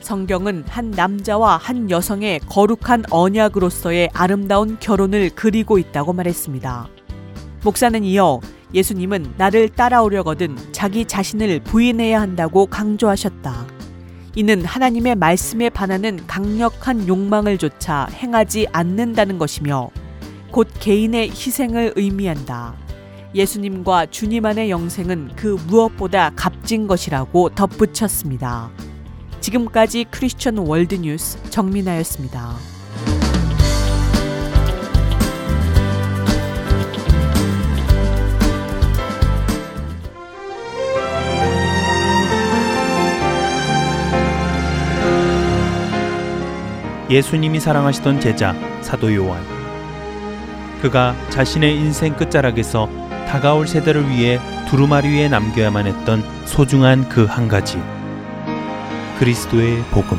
성경은 0.05 0.65
한 0.69 0.91
남자와 0.91 1.57
한 1.57 1.91
여성의 1.91 2.41
거룩한 2.41 3.05
언약으로서의 3.11 4.11
아름다운 4.13 4.77
결혼을 4.79 5.31
그리고 5.35 5.79
있다고 5.79 6.13
말했습니다. 6.13 6.89
목사는 7.65 8.05
이어 8.05 8.41
예수님은 8.75 9.35
나를 9.39 9.71
따라오려거든 9.71 10.57
자기 10.73 11.07
자신을 11.07 11.61
부인해야 11.61 12.21
한다고 12.21 12.67
강조하셨다. 12.67 13.67
이는 14.37 14.65
하나님의 14.65 15.15
말씀에 15.15 15.71
반하는 15.71 16.21
강력한 16.27 17.09
욕망을 17.09 17.57
조차 17.57 18.07
행하지 18.11 18.67
않는다는 18.73 19.39
것이며 19.39 19.89
곧 20.51 20.69
개인의 20.81 21.31
희생을 21.31 21.95
의미한다. 21.97 22.75
예수님과 23.35 24.07
주님 24.07 24.45
안의 24.45 24.69
영생은 24.69 25.31
그 25.35 25.57
무엇보다 25.67 26.31
값진 26.37 26.87
것이라고 26.87 27.51
덧붙였습니다. 27.55 28.71
지금까지 29.45 30.07
크리스천 30.11 30.57
월드 30.57 30.95
뉴스 30.95 31.39
정민아였습니다. 31.51 32.57
예수님이 47.11 47.61
사랑하시던 47.61 48.21
제자 48.21 48.55
사도 48.81 49.15
요한. 49.15 49.45
그가 50.81 51.15
자신의 51.29 51.77
인생 51.77 52.17
끝자락에서 52.17 52.89
다가올 53.29 53.69
세대를 53.69 54.09
위해 54.09 54.41
두루마리 54.71 55.11
위에 55.11 55.29
남겨야만 55.29 55.87
했던 55.87 56.25
소중한 56.47 57.11
그 57.11 57.27
한 57.27 57.49
가지. 57.49 57.79
그리스도의 59.19 59.83
복음. 59.91 60.19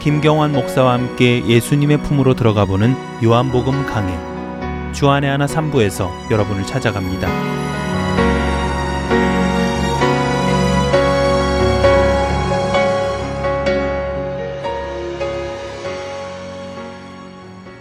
김경환 0.00 0.52
목사와 0.52 0.94
함께 0.94 1.46
예수님의 1.46 2.02
품으로 2.02 2.34
들어가 2.34 2.64
보는 2.64 2.96
요한복음 3.22 3.86
강해. 3.86 4.12
주안의 4.92 5.30
하나 5.30 5.46
3부에서 5.46 6.10
여러분을 6.30 6.66
찾아갑니다. 6.66 7.28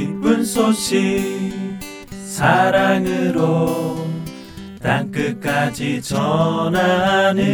기쁜 0.00 0.42
소식 0.44 0.98
사랑으로 2.24 3.98
땅끝까지 4.80 6.00
전하는 6.00 7.50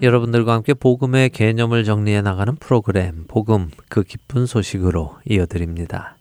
여러분들과 0.00 0.54
함께 0.54 0.72
복음의 0.72 1.28
개념을 1.30 1.84
정리해 1.84 2.22
나가는 2.22 2.56
프로그램 2.56 3.24
복음 3.28 3.70
그 3.90 4.02
기쁜 4.02 4.46
소식으로 4.46 5.16
이어드립니다. 5.28 6.16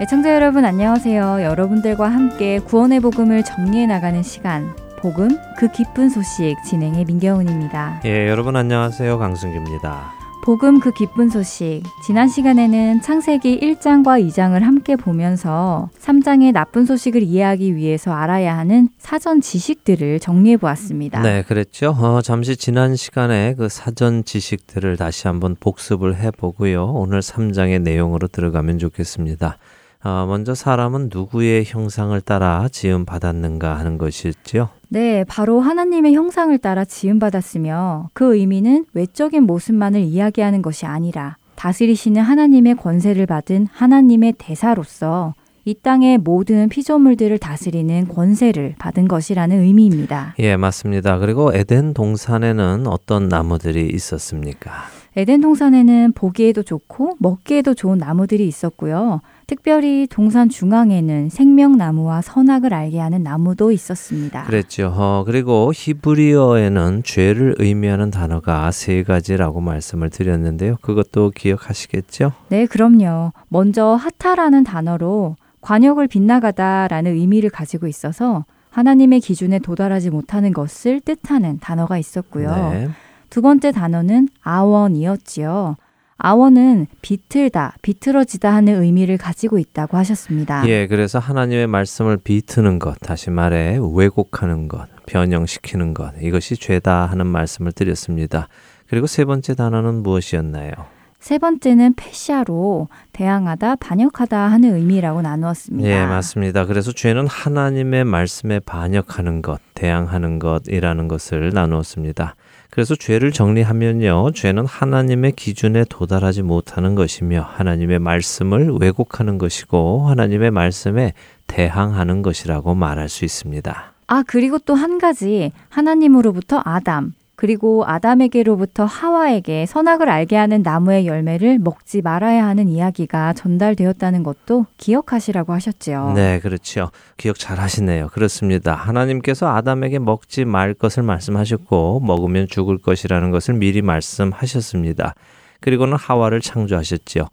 애청자 0.00 0.34
여러분 0.34 0.64
안녕하세요. 0.64 1.42
여러분들과 1.42 2.08
함께 2.08 2.58
구원의 2.58 2.98
복음을 2.98 3.44
정리해 3.44 3.86
나가는 3.86 4.20
시간 4.24 4.74
복음 4.98 5.38
그 5.56 5.68
기쁜 5.70 6.08
소식 6.08 6.56
진행의 6.64 7.04
민경훈입니다. 7.04 8.00
예, 8.04 8.28
여러분 8.28 8.56
안녕하세요. 8.56 9.18
강승규입니다. 9.18 10.24
복음 10.44 10.78
그 10.78 10.90
기쁜 10.92 11.30
소식. 11.30 11.82
지난 12.04 12.28
시간에는 12.28 13.00
창세기 13.00 13.60
1장과 13.60 14.22
2장을 14.28 14.58
함께 14.60 14.94
보면서 14.94 15.88
3장의 15.98 16.52
나쁜 16.52 16.84
소식을 16.84 17.22
이해하기 17.22 17.76
위해서 17.76 18.12
알아야 18.12 18.58
하는 18.58 18.90
사전 18.98 19.40
지식들을 19.40 20.20
정리해 20.20 20.58
보았습니다. 20.58 21.22
네, 21.22 21.42
그랬죠. 21.44 21.96
어, 21.98 22.20
잠시 22.20 22.56
지난 22.58 22.94
시간에 22.94 23.54
그 23.56 23.70
사전 23.70 24.22
지식들을 24.24 24.98
다시 24.98 25.28
한번 25.28 25.56
복습을 25.58 26.16
해 26.16 26.30
보고요. 26.30 26.84
오늘 26.92 27.20
3장의 27.20 27.80
내용으로 27.80 28.28
들어가면 28.28 28.78
좋겠습니다. 28.78 29.56
어, 30.04 30.26
먼저 30.28 30.54
사람은 30.54 31.08
누구의 31.10 31.64
형상을 31.66 32.18
따라 32.20 32.68
지음 32.70 33.06
받았는가 33.06 33.78
하는 33.78 33.96
것이지요. 33.96 34.68
네, 34.90 35.24
바로 35.24 35.60
하나님의 35.60 36.14
형상을 36.14 36.56
따라 36.58 36.84
지음 36.84 37.18
받았으며 37.18 38.10
그 38.12 38.36
의미는 38.36 38.84
외적인 38.92 39.44
모습만을 39.44 40.02
이야기하는 40.02 40.60
것이 40.60 40.84
아니라 40.84 41.38
다스리시는 41.54 42.20
하나님의 42.20 42.76
권세를 42.76 43.24
받은 43.24 43.68
하나님의 43.72 44.34
대사로서 44.36 45.32
이 45.64 45.74
땅의 45.74 46.18
모든 46.18 46.68
피조물들을 46.68 47.38
다스리는 47.38 48.06
권세를 48.08 48.74
받은 48.78 49.08
것이라는 49.08 49.58
의미입니다. 49.62 50.34
예, 50.38 50.56
맞습니다. 50.56 51.18
그리고 51.18 51.54
에덴 51.54 51.94
동산에는 51.94 52.86
어떤 52.86 53.28
나무들이 53.28 53.88
있었습니까? 53.88 54.70
에덴 55.16 55.40
동산에는 55.40 56.12
보기에도 56.12 56.62
좋고 56.62 57.16
먹기에도 57.18 57.72
좋은 57.72 57.96
나무들이 57.96 58.46
있었고요. 58.46 59.22
특별히 59.46 60.06
동산 60.10 60.48
중앙에는 60.48 61.28
생명나무와 61.28 62.22
선악을 62.22 62.72
알게 62.72 62.98
하는 62.98 63.22
나무도 63.22 63.72
있었습니다. 63.72 64.44
그랬죠. 64.44 64.92
어, 64.94 65.24
그리고 65.26 65.72
히브리어에는 65.74 67.02
죄를 67.04 67.54
의미하는 67.58 68.10
단어가 68.10 68.70
세 68.70 69.02
가지라고 69.02 69.60
말씀을 69.60 70.10
드렸는데요. 70.10 70.76
그것도 70.80 71.30
기억하시겠죠? 71.34 72.32
네, 72.48 72.66
그럼요. 72.66 73.32
먼저 73.48 73.94
하타라는 73.94 74.64
단어로 74.64 75.36
관역을 75.60 76.08
빗나가다라는 76.08 77.12
의미를 77.12 77.50
가지고 77.50 77.86
있어서 77.86 78.44
하나님의 78.70 79.20
기준에 79.20 79.58
도달하지 79.58 80.10
못하는 80.10 80.52
것을 80.52 81.00
뜻하는 81.00 81.58
단어가 81.60 81.96
있었고요. 81.96 82.70
네. 82.72 82.88
두 83.30 83.40
번째 83.40 83.72
단어는 83.72 84.28
עוון이었지요. 84.42 85.76
아원은 86.16 86.86
비틀다, 87.02 87.76
비틀어지다 87.82 88.52
하는 88.54 88.82
의미를 88.82 89.18
가지고 89.18 89.58
있다고 89.58 89.96
하셨습니다. 89.96 90.66
예, 90.68 90.86
그래서 90.86 91.18
하나님의 91.18 91.66
말씀을 91.66 92.18
비트는 92.18 92.78
것, 92.78 92.98
다시 93.00 93.30
말해 93.30 93.78
왜곡하는 93.94 94.68
것, 94.68 94.88
변형시키는 95.06 95.94
것, 95.94 96.12
이것이 96.20 96.56
죄다 96.56 97.06
하는 97.06 97.26
말씀을 97.26 97.72
드렸습니다. 97.72 98.48
그리고 98.88 99.06
세 99.06 99.24
번째 99.24 99.54
단어는 99.54 100.02
무엇이었나요? 100.02 100.72
세 101.18 101.38
번째는 101.38 101.94
פשע로 101.94 102.88
대항하다, 103.14 103.76
반역하다 103.76 104.38
하는 104.38 104.74
의미라고 104.74 105.22
나누었습니다. 105.22 105.88
예, 105.88 106.04
맞습니다. 106.04 106.66
그래서 106.66 106.92
죄는 106.92 107.26
하나님의 107.26 108.04
말씀에 108.04 108.60
반역하는 108.60 109.40
것, 109.40 109.58
대항하는 109.72 110.38
것이라는 110.38 111.08
것을 111.08 111.50
나누었습니다. 111.54 112.36
그래서 112.74 112.96
죄를 112.96 113.30
정리하면요. 113.30 114.32
죄는 114.32 114.66
하나님의 114.66 115.32
기준에 115.32 115.84
도달하지 115.88 116.42
못하는 116.42 116.96
것이며 116.96 117.46
하나님의 117.48 118.00
말씀을 118.00 118.72
왜곡하는 118.80 119.38
것이고 119.38 120.08
하나님의 120.08 120.50
말씀에 120.50 121.12
대항하는 121.46 122.22
것이라고 122.22 122.74
말할 122.74 123.08
수 123.08 123.24
있습니다. 123.24 123.92
아, 124.08 124.24
그리고 124.26 124.58
또 124.58 124.74
한 124.74 124.98
가지 124.98 125.52
하나님으로부터 125.68 126.60
아담, 126.64 127.14
그리고 127.36 127.84
아담에게로부터 127.86 128.84
하와에게 128.84 129.66
선악을 129.66 130.08
알게 130.08 130.36
하는 130.36 130.62
나무의 130.62 131.06
열매를 131.06 131.58
먹지 131.58 132.00
말아야 132.02 132.46
하는 132.46 132.68
이야기가 132.68 133.32
전달되었다는 133.32 134.22
것도 134.22 134.66
기억하시라고 134.78 135.52
하셨지요. 135.52 136.12
네, 136.14 136.38
그렇죠. 136.40 136.90
기억 137.16 137.38
잘 137.38 137.58
하시네요. 137.58 138.08
그렇습니다. 138.08 138.74
하나님께서 138.74 139.48
아담에게 139.48 139.98
먹지 139.98 140.44
말 140.44 140.74
것을 140.74 141.02
말씀하셨고 141.02 142.00
먹으면 142.00 142.46
죽을 142.48 142.78
것이라는 142.78 143.30
것을 143.30 143.54
미리 143.54 143.82
말씀하셨습니다. 143.82 145.14
그리고는 145.60 145.96
하와를 145.96 146.40
창조하셨지요. 146.40 147.26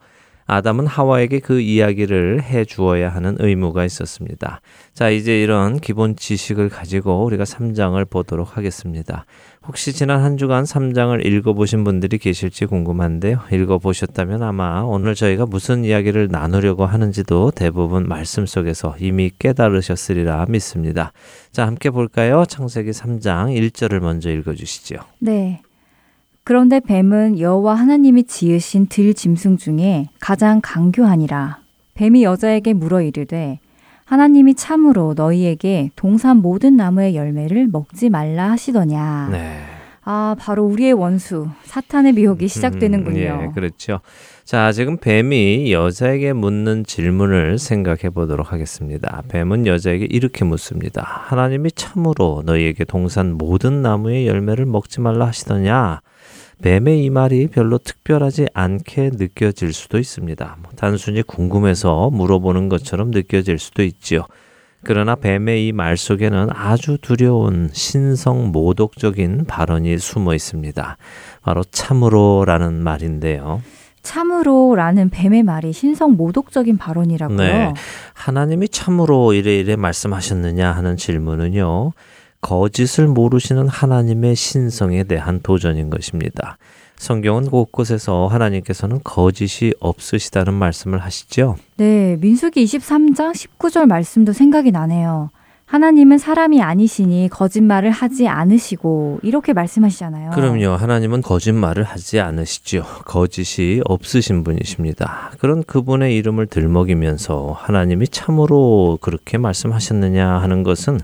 아담은 0.51 0.85
하와에게 0.85 1.39
그 1.39 1.61
이야기를 1.61 2.43
해 2.43 2.65
주어야 2.65 3.09
하는 3.09 3.37
의무가 3.39 3.85
있었습니다. 3.85 4.59
자, 4.93 5.09
이제 5.09 5.41
이런 5.41 5.79
기본 5.79 6.15
지식을 6.17 6.67
가지고 6.67 7.23
우리가 7.23 7.45
3장을 7.45 8.09
보도록 8.09 8.57
하겠습니다. 8.57 9.25
혹시 9.67 9.93
지난 9.93 10.23
한 10.23 10.37
주간 10.37 10.63
3장을 10.63 11.23
읽어보신 11.23 11.83
분들이 11.83 12.17
계실지 12.17 12.65
궁금한데요. 12.65 13.41
읽어보셨다면 13.51 14.41
아마 14.41 14.81
오늘 14.81 15.13
저희가 15.13 15.45
무슨 15.45 15.85
이야기를 15.85 16.29
나누려고 16.31 16.87
하는지도 16.87 17.51
대부분 17.51 18.07
말씀 18.07 18.47
속에서 18.47 18.95
이미 18.99 19.29
깨달으셨으리라 19.37 20.47
믿습니다. 20.49 21.13
자, 21.51 21.67
함께 21.67 21.91
볼까요? 21.91 22.43
창세기 22.47 22.89
3장 22.89 23.55
1절을 23.55 23.99
먼저 23.99 24.31
읽어주시죠. 24.31 24.95
네. 25.19 25.61
그런데 26.43 26.79
뱀은 26.79 27.39
여호와 27.39 27.75
하나님이 27.75 28.23
지으신 28.23 28.87
들 28.87 29.13
짐승 29.13 29.57
중에 29.57 30.07
가장 30.19 30.59
강교하니라. 30.63 31.59
뱀이 31.93 32.23
여자에게 32.23 32.73
물어 32.73 33.03
이르되 33.03 33.59
하나님이 34.11 34.55
참으로 34.55 35.13
너희에게 35.15 35.89
동산 35.95 36.37
모든 36.37 36.75
나무의 36.75 37.15
열매를 37.15 37.67
먹지 37.67 38.09
말라 38.09 38.51
하시더냐. 38.51 39.29
네. 39.31 39.61
아, 40.03 40.35
바로 40.37 40.65
우리의 40.65 40.91
원수 40.91 41.47
사탄의 41.63 42.11
미혹이 42.11 42.49
시작되는군요. 42.49 43.19
예, 43.19 43.51
그렇죠. 43.55 44.01
자, 44.43 44.73
지금 44.73 44.97
뱀이 44.97 45.71
여자에게 45.71 46.33
묻는 46.33 46.83
질문을 46.83 47.57
생각해 47.57 48.09
보도록 48.13 48.51
하겠습니다. 48.51 49.21
뱀은 49.29 49.65
여자에게 49.65 50.07
이렇게 50.09 50.43
묻습니다. 50.43 51.03
하나님이 51.07 51.71
참으로 51.71 52.43
너희에게 52.45 52.83
동산 52.83 53.37
모든 53.37 53.81
나무의 53.81 54.27
열매를 54.27 54.65
먹지 54.65 54.99
말라 54.99 55.27
하시더냐? 55.27 56.01
뱀의 56.61 57.03
이 57.03 57.09
말이 57.09 57.47
별로 57.47 57.77
특별하지 57.77 58.47
않게 58.53 59.11
느껴질 59.15 59.73
수도 59.73 59.97
있습니다. 59.97 60.57
뭐 60.61 60.71
단순히 60.75 61.21
궁금해서 61.23 62.09
물어보는 62.11 62.69
것처럼 62.69 63.11
느껴질 63.11 63.57
수도 63.59 63.83
있지요. 63.83 64.25
그러나 64.83 65.15
뱀의 65.15 65.67
이 65.67 65.71
말 65.73 65.95
속에는 65.95 66.49
아주 66.51 66.97
두려운 67.01 67.69
신성 67.71 68.51
모독적인 68.51 69.45
발언이 69.45 69.97
숨어 69.99 70.33
있습니다. 70.33 70.97
바로 71.43 71.63
참으로라는 71.63 72.83
말인데요. 72.83 73.61
참으로라는 74.01 75.09
뱀의 75.11 75.43
말이 75.43 75.71
신성 75.73 76.13
모독적인 76.13 76.77
발언이라고요. 76.77 77.37
네. 77.37 77.73
하나님이 78.15 78.69
참으로 78.69 79.33
이래 79.33 79.59
이래 79.59 79.75
말씀하셨느냐 79.75 80.71
하는 80.71 80.97
질문은요. 80.97 81.91
거짓을 82.41 83.07
모르시는 83.07 83.67
하나님의 83.67 84.35
신성에 84.35 85.03
대한 85.05 85.39
도전인 85.41 85.89
것입니다. 85.89 86.57
성경은 86.97 87.49
곳곳에서 87.49 88.27
하나님께서는 88.27 88.99
거짓이 89.03 89.73
없으시다는 89.79 90.53
말씀을 90.53 90.99
하시죠. 90.99 91.55
네, 91.77 92.17
민수기 92.19 92.63
23장 92.63 93.33
19절 93.33 93.87
말씀도 93.87 94.33
생각이 94.33 94.71
나네요. 94.71 95.29
하나님은 95.71 96.17
사람이 96.17 96.61
아니시니 96.61 97.29
거짓말을 97.31 97.91
하지 97.91 98.27
않으시고 98.27 99.21
이렇게 99.23 99.53
말씀하시잖아요. 99.53 100.31
그럼요. 100.31 100.75
하나님은 100.75 101.21
거짓말을 101.21 101.83
하지 101.85 102.19
않으시죠. 102.19 102.83
거짓이 103.05 103.79
없으신 103.85 104.43
분이십니다. 104.43 105.31
그런 105.39 105.63
그분의 105.63 106.13
이름을 106.17 106.47
들먹이면서 106.47 107.55
하나님이 107.57 108.09
참으로 108.09 108.97
그렇게 108.99 109.37
말씀하셨느냐 109.37 110.27
하는 110.27 110.63
것은 110.63 110.99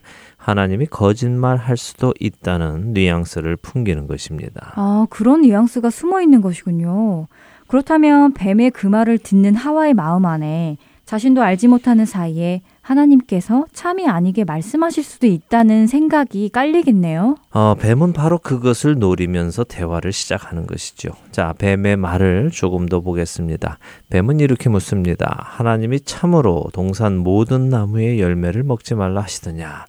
하나님이 0.48 0.86
거짓말 0.86 1.58
할 1.58 1.76
수도 1.76 2.14
있다는 2.22 2.94
뉘앙스를 2.94 3.58
풍기는 3.58 4.08
것입니다. 4.08 4.72
아, 4.78 5.06
그런 5.10 5.42
뉘앙스가 5.42 5.90
숨어 5.90 6.22
있는 6.22 6.40
것이군요. 6.40 7.28
그렇다면 7.68 8.34
뱀의 8.34 8.72
그 8.72 8.88
말을 8.88 9.18
듣는 9.18 9.56
하와의 9.56 9.94
마음 9.94 10.26
안에 10.26 10.78
자신도 11.04 11.42
알지 11.42 11.68
못하는 11.68 12.06
사이에 12.06 12.62
하나님께서 12.82 13.66
참이 13.74 14.08
아니게 14.08 14.46
말씀하실 14.46 15.04
수도 15.04 15.28
있다는 15.28 15.86
생각이 15.88 16.50
깔리겠네요. 16.50 17.36
어, 17.52 17.76
뱀은 17.78 18.14
바로 18.14 18.38
그것을 18.38 19.00
노리면서 19.00 19.66
대화를 19.66 20.14
시작하는 20.14 20.66
것이죠. 20.66 21.10
자, 21.32 21.54
뱀의 21.58 21.98
말을 21.98 22.52
조금 22.52 22.88
더 22.88 23.02
보겠습니다. 23.02 23.80
뱀은 24.10 24.40
이렇게 24.40 24.70
묻습니다. 24.70 25.38
하나님이 25.44 26.02
참으로 26.02 26.66
동산 26.72 27.18
모든 27.18 27.70
나무의 27.70 28.22
열매를 28.22 28.64
먹지 28.64 28.96
말라 28.96 29.22
하시더냐? 29.22 29.86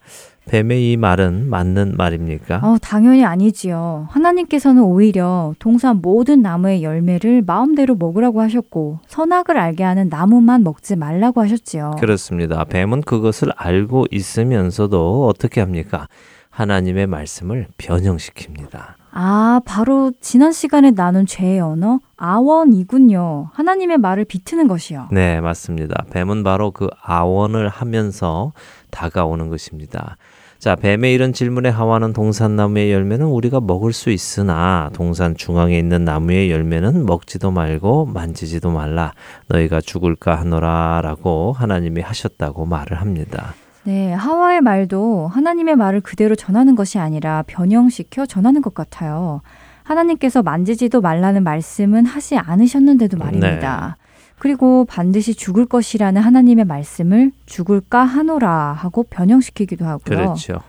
뱀의 0.48 0.92
이 0.92 0.96
말은 0.96 1.48
맞는 1.48 1.94
말입니까? 1.96 2.60
어, 2.62 2.76
당연히 2.80 3.24
아니지요. 3.24 4.08
하나님께서는 4.10 4.82
오히려 4.82 5.54
동산 5.58 6.00
모든 6.02 6.42
나무의 6.42 6.82
열매를 6.82 7.42
마음대로 7.46 7.94
먹으라고 7.94 8.40
하셨고 8.40 9.00
선악을 9.06 9.56
알게 9.56 9.84
하는 9.84 10.08
나무만 10.08 10.64
먹지 10.64 10.96
말라고 10.96 11.42
하셨지요. 11.42 11.96
그렇습니다. 12.00 12.64
뱀은 12.64 13.02
그것을 13.02 13.52
알고 13.56 14.06
있으면서도 14.10 15.26
어떻게 15.26 15.60
합니까? 15.60 16.08
하나님의 16.50 17.06
말씀을 17.06 17.68
변형시킵니다. 17.78 18.98
아, 19.12 19.60
바로 19.64 20.12
지난 20.20 20.52
시간에 20.52 20.90
나눈 20.90 21.24
죄의 21.26 21.60
언어 21.60 22.00
아원이군요. 22.16 23.50
하나님의 23.52 23.98
말을 23.98 24.24
비트는 24.24 24.68
것이요. 24.68 25.08
네, 25.12 25.40
맞습니다. 25.40 26.04
뱀은 26.10 26.42
바로 26.42 26.70
그 26.70 26.88
아원을 27.02 27.68
하면서 27.68 28.52
다가오는 28.90 29.48
것입니다. 29.48 30.16
자, 30.58 30.74
뱀의 30.74 31.14
이런 31.14 31.32
질문에 31.32 31.68
하와는 31.68 32.12
동산나무의 32.12 32.92
열매는 32.92 33.26
우리가 33.26 33.60
먹을 33.60 33.92
수 33.92 34.10
있으나 34.10 34.90
동산 34.92 35.36
중앙에 35.36 35.78
있는 35.78 36.04
나무의 36.04 36.50
열매는 36.50 37.06
먹지도 37.06 37.52
말고 37.52 38.06
만지지도 38.06 38.72
말라. 38.72 39.12
너희가 39.46 39.80
죽을까 39.80 40.34
하노라라고 40.34 41.52
하나님이 41.52 42.00
하셨다고 42.00 42.66
말을 42.66 43.00
합니다. 43.00 43.54
네, 43.84 44.12
하와의 44.12 44.60
말도 44.60 45.28
하나님의 45.28 45.76
말을 45.76 46.00
그대로 46.00 46.34
전하는 46.34 46.74
것이 46.74 46.98
아니라 46.98 47.44
변형시켜 47.46 48.26
전하는 48.26 48.60
것 48.60 48.74
같아요. 48.74 49.42
하나님께서 49.84 50.42
만지지도 50.42 51.00
말라는 51.00 51.44
말씀은 51.44 52.04
하지 52.04 52.36
않으셨는데도 52.36 53.16
말입니다. 53.16 53.96
그리고 54.38 54.84
반드시 54.84 55.34
죽을 55.34 55.66
것이라는 55.66 56.20
하나님의 56.20 56.64
말씀을 56.64 57.32
죽을까 57.46 58.04
하노라 58.04 58.72
하고 58.72 59.02
변형시키기도 59.04 59.84
하고요. 59.84 60.00
그렇죠. 60.04 60.60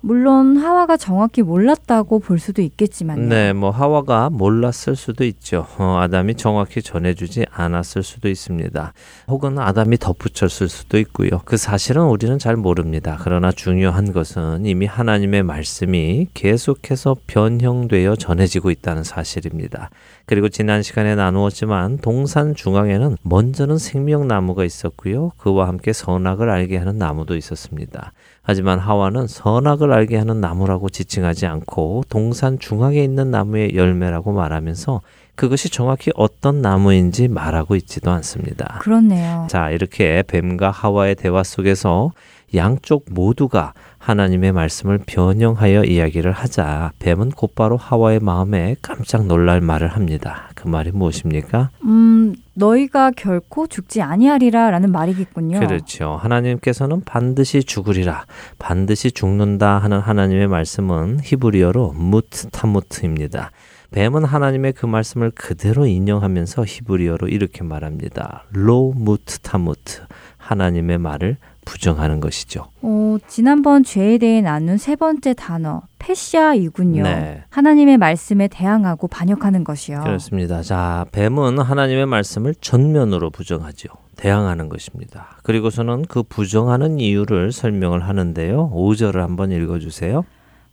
물론 0.00 0.56
하와가 0.56 0.96
정확히 0.96 1.42
몰랐다고 1.42 2.20
볼 2.20 2.38
수도 2.38 2.62
있겠지만요. 2.62 3.28
네, 3.28 3.52
뭐 3.52 3.70
하와가 3.70 4.30
몰랐을 4.30 4.94
수도 4.94 5.24
있죠. 5.24 5.66
어, 5.78 5.98
아담이 6.00 6.36
정확히 6.36 6.82
전해주지 6.82 7.46
않았을 7.50 8.04
수도 8.04 8.28
있습니다. 8.28 8.92
혹은 9.26 9.58
아담이 9.58 9.98
덧붙였을 9.98 10.68
수도 10.68 10.98
있고요. 10.98 11.40
그 11.44 11.56
사실은 11.56 12.04
우리는 12.04 12.38
잘 12.38 12.56
모릅니다. 12.56 13.18
그러나 13.20 13.50
중요한 13.50 14.12
것은 14.12 14.66
이미 14.66 14.86
하나님의 14.86 15.42
말씀이 15.42 16.28
계속해서 16.32 17.16
변형되어 17.26 18.16
전해지고 18.16 18.70
있다는 18.70 19.02
사실입니다. 19.02 19.90
그리고 20.26 20.48
지난 20.48 20.82
시간에 20.82 21.14
나누었지만 21.16 21.98
동산 21.98 22.54
중앙에는 22.54 23.16
먼저는 23.22 23.78
생명나무가 23.78 24.64
있었고요. 24.64 25.32
그와 25.38 25.66
함께 25.66 25.92
선악을 25.92 26.50
알게 26.50 26.76
하는 26.76 26.98
나무도 26.98 27.34
있었습니다. 27.34 28.12
하지만 28.50 28.78
하와는 28.78 29.26
선악을 29.26 29.92
알게 29.92 30.16
하는 30.16 30.40
나무라고 30.40 30.88
지칭하지 30.88 31.44
않고 31.44 32.04
동산 32.08 32.58
중앙에 32.58 33.04
있는 33.04 33.30
나무의 33.30 33.76
열매라고 33.76 34.32
말하면서 34.32 35.02
그것이 35.34 35.68
정확히 35.68 36.10
어떤 36.14 36.62
나무인지 36.62 37.28
말하고 37.28 37.76
있지도 37.76 38.10
않습니다. 38.10 38.78
그렇네요. 38.80 39.46
자, 39.50 39.68
이렇게 39.68 40.24
뱀과 40.26 40.70
하와의 40.70 41.16
대화 41.16 41.42
속에서 41.42 42.12
양쪽 42.54 43.04
모두가 43.10 43.74
하나님의 43.98 44.52
말씀을 44.52 44.98
변형하여 45.06 45.84
이야기를 45.84 46.32
하자 46.32 46.92
뱀은 46.98 47.30
곧바로 47.30 47.76
하와의 47.76 48.20
마음에 48.20 48.76
깜짝 48.80 49.26
놀랄 49.26 49.60
말을 49.60 49.88
합니다. 49.88 50.50
그 50.54 50.68
말이 50.68 50.90
무엇입니까? 50.92 51.70
음, 51.84 52.34
너희가 52.54 53.10
결코 53.16 53.66
죽지 53.66 54.02
아니하리라라는 54.02 54.90
말이겠군요. 54.92 55.60
그렇죠. 55.60 56.18
하나님께서는 56.20 57.02
반드시 57.04 57.62
죽으리라, 57.62 58.24
반드시 58.58 59.10
죽는다 59.10 59.78
하는 59.78 59.98
하나님의 59.98 60.48
말씀은 60.48 61.20
히브리어로 61.22 61.92
מות 61.92 62.48
תמות입니다. 62.50 63.50
뱀은 63.90 64.24
하나님의 64.24 64.74
그 64.74 64.86
말씀을 64.86 65.30
그대로 65.34 65.86
인용하면서 65.86 66.64
히브리어로 66.66 67.28
이렇게 67.28 67.64
말합니다. 67.64 68.44
לא 68.52 68.92
מות 68.94 69.38
תמות. 69.40 70.02
하나님의 70.36 70.98
말을 70.98 71.36
부정하는 71.68 72.20
것이죠. 72.20 72.64
어, 72.80 73.18
지난번 73.28 73.84
죄에 73.84 74.16
대해 74.16 74.40
나눈 74.40 74.78
세 74.78 74.96
번째 74.96 75.34
단어 75.34 75.82
פשע이군요. 75.98 77.02
네. 77.02 77.42
하나님의 77.50 77.98
말씀에 77.98 78.48
대항하고 78.48 79.06
반역하는 79.08 79.64
것이요. 79.64 80.00
그렇습니다. 80.00 80.62
자, 80.62 81.04
뱀은 81.12 81.58
하나님의 81.58 82.06
말씀을 82.06 82.54
전면으로 82.60 83.28
부정하죠. 83.30 83.88
대항하는 84.16 84.68
것입니다. 84.70 85.36
그리고서는 85.42 86.06
그 86.08 86.22
부정하는 86.22 86.98
이유를 87.00 87.52
설명을 87.52 88.02
하는데요. 88.08 88.70
5절을 88.74 89.16
한번 89.18 89.52
읽어 89.52 89.78
주세요. 89.78 90.24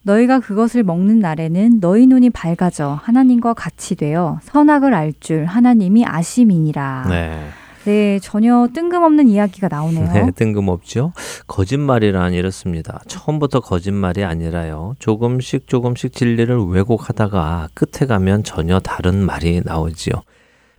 너희가 0.03 0.39
그것을 0.39 0.83
먹는 0.83 1.19
날에는 1.19 1.79
너희 1.81 2.05
눈이 2.07 2.29
밝아져 2.29 2.97
하나님과 3.03 3.53
같이 3.55 3.95
되어 3.95 4.39
선악을 4.43 4.93
알 4.93 5.13
줄 5.19 5.45
하나님이 5.45 6.05
아심이니라. 6.05 7.07
네. 7.09 7.47
네, 7.86 8.19
전혀 8.19 8.67
뜬금없는 8.73 9.27
이야기가 9.27 9.67
나오네요. 9.69 10.11
네, 10.11 10.31
뜬금없죠. 10.36 11.13
거짓말이란 11.47 12.33
이렇습니다. 12.33 12.99
처음부터 13.07 13.59
거짓말이 13.59 14.23
아니라요. 14.23 14.95
조금씩 14.97 15.67
조금씩 15.67 16.13
진리를 16.13 16.57
왜곡하다가 16.67 17.69
끝에 17.75 18.07
가면 18.07 18.43
전혀 18.43 18.79
다른 18.79 19.23
말이 19.23 19.61
나오지요. 19.63 20.13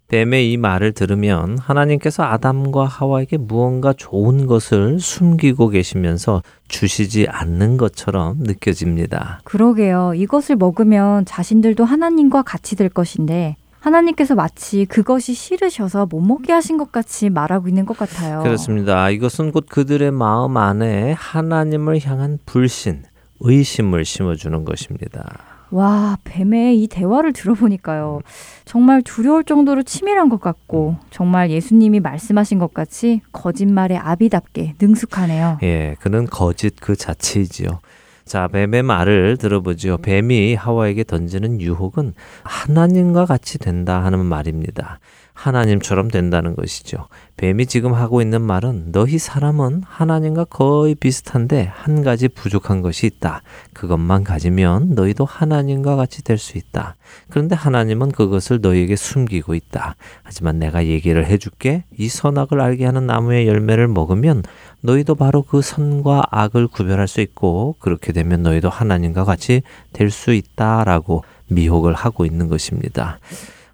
뱀의 0.08 0.52
이 0.52 0.56
말을 0.56 0.92
들으면 0.92 1.58
하나님께서 1.58 2.22
아담과 2.22 2.84
하와에게 2.84 3.38
무언가 3.38 3.92
좋은 3.92 4.46
것을 4.46 5.00
숨기고 5.00 5.68
계시면서 5.70 6.42
주시지 6.68 7.26
않는 7.28 7.76
것처럼 7.76 8.38
느껴집니다. 8.38 9.40
그러게요. 9.44 10.12
이것을 10.14 10.56
먹으면 10.56 11.24
자신들도 11.24 11.84
하나님과 11.84 12.42
같이 12.42 12.76
될 12.76 12.88
것인데 12.88 13.56
하나님께서 13.86 14.34
마치 14.34 14.84
그것이 14.84 15.32
싫으셔서 15.32 16.06
못 16.06 16.20
먹게 16.20 16.52
하신 16.52 16.76
것 16.76 16.90
같이 16.90 17.30
말하고 17.30 17.68
있는 17.68 17.86
것 17.86 17.96
같아요. 17.96 18.42
그렇습니다. 18.42 19.10
이것은 19.10 19.52
곧 19.52 19.66
그들의 19.68 20.10
마음 20.10 20.56
안에 20.56 21.12
하나님을 21.12 22.04
향한 22.04 22.38
불신, 22.46 23.04
의심을 23.38 24.04
심어주는 24.04 24.64
것입니다. 24.64 25.24
와, 25.70 26.16
뱀의 26.24 26.82
이 26.82 26.88
대화를 26.88 27.32
들어보니까요. 27.32 28.22
정말 28.64 29.02
두려울 29.02 29.44
정도로 29.44 29.82
치밀한 29.84 30.30
것 30.30 30.40
같고, 30.40 30.96
정말 31.10 31.50
예수님이 31.50 32.00
말씀하신 32.00 32.58
것 32.58 32.74
같이 32.74 33.20
거짓말의 33.32 33.98
아비답게 33.98 34.74
능숙하네요. 34.80 35.58
예, 35.62 35.96
그는 36.00 36.26
거짓 36.26 36.74
그 36.80 36.96
자체이지요. 36.96 37.80
자, 38.26 38.48
뱀의 38.48 38.82
말을 38.82 39.36
들어보죠. 39.36 39.98
뱀이 39.98 40.56
하와에게 40.56 41.04
던지는 41.04 41.60
유혹은 41.60 42.12
하나님과 42.42 43.24
같이 43.24 43.56
된다 43.58 44.02
하는 44.04 44.24
말입니다. 44.26 44.98
하나님처럼 45.32 46.08
된다는 46.08 46.56
것이죠. 46.56 47.08
뱀이 47.36 47.66
지금 47.66 47.92
하고 47.92 48.22
있는 48.22 48.40
말은 48.40 48.90
너희 48.90 49.18
사람은 49.18 49.82
하나님과 49.84 50.46
거의 50.46 50.94
비슷한데 50.94 51.70
한 51.72 52.02
가지 52.02 52.26
부족한 52.26 52.80
것이 52.80 53.06
있다. 53.06 53.42
그것만 53.74 54.24
가지면 54.24 54.94
너희도 54.94 55.26
하나님과 55.26 55.94
같이 55.96 56.24
될 56.24 56.38
수 56.38 56.56
있다. 56.56 56.96
그런데 57.28 57.54
하나님은 57.54 58.12
그것을 58.12 58.60
너희에게 58.62 58.96
숨기고 58.96 59.54
있다. 59.54 59.96
하지만 60.22 60.58
내가 60.58 60.86
얘기를 60.86 61.26
해줄게. 61.26 61.84
이 61.98 62.08
선악을 62.08 62.60
알게 62.60 62.86
하는 62.86 63.06
나무의 63.06 63.46
열매를 63.46 63.88
먹으면 63.88 64.42
너희도 64.86 65.16
바로 65.16 65.42
그 65.42 65.62
선과 65.62 66.22
악을 66.30 66.68
구별할 66.68 67.08
수 67.08 67.20
있고 67.20 67.74
그렇게 67.80 68.12
되면 68.12 68.42
너희도 68.42 68.70
하나님과 68.70 69.24
같이 69.24 69.62
될 69.92 70.10
수 70.10 70.32
있다라고 70.32 71.24
미혹을 71.48 71.92
하고 71.92 72.24
있는 72.24 72.48
것입니다. 72.48 73.18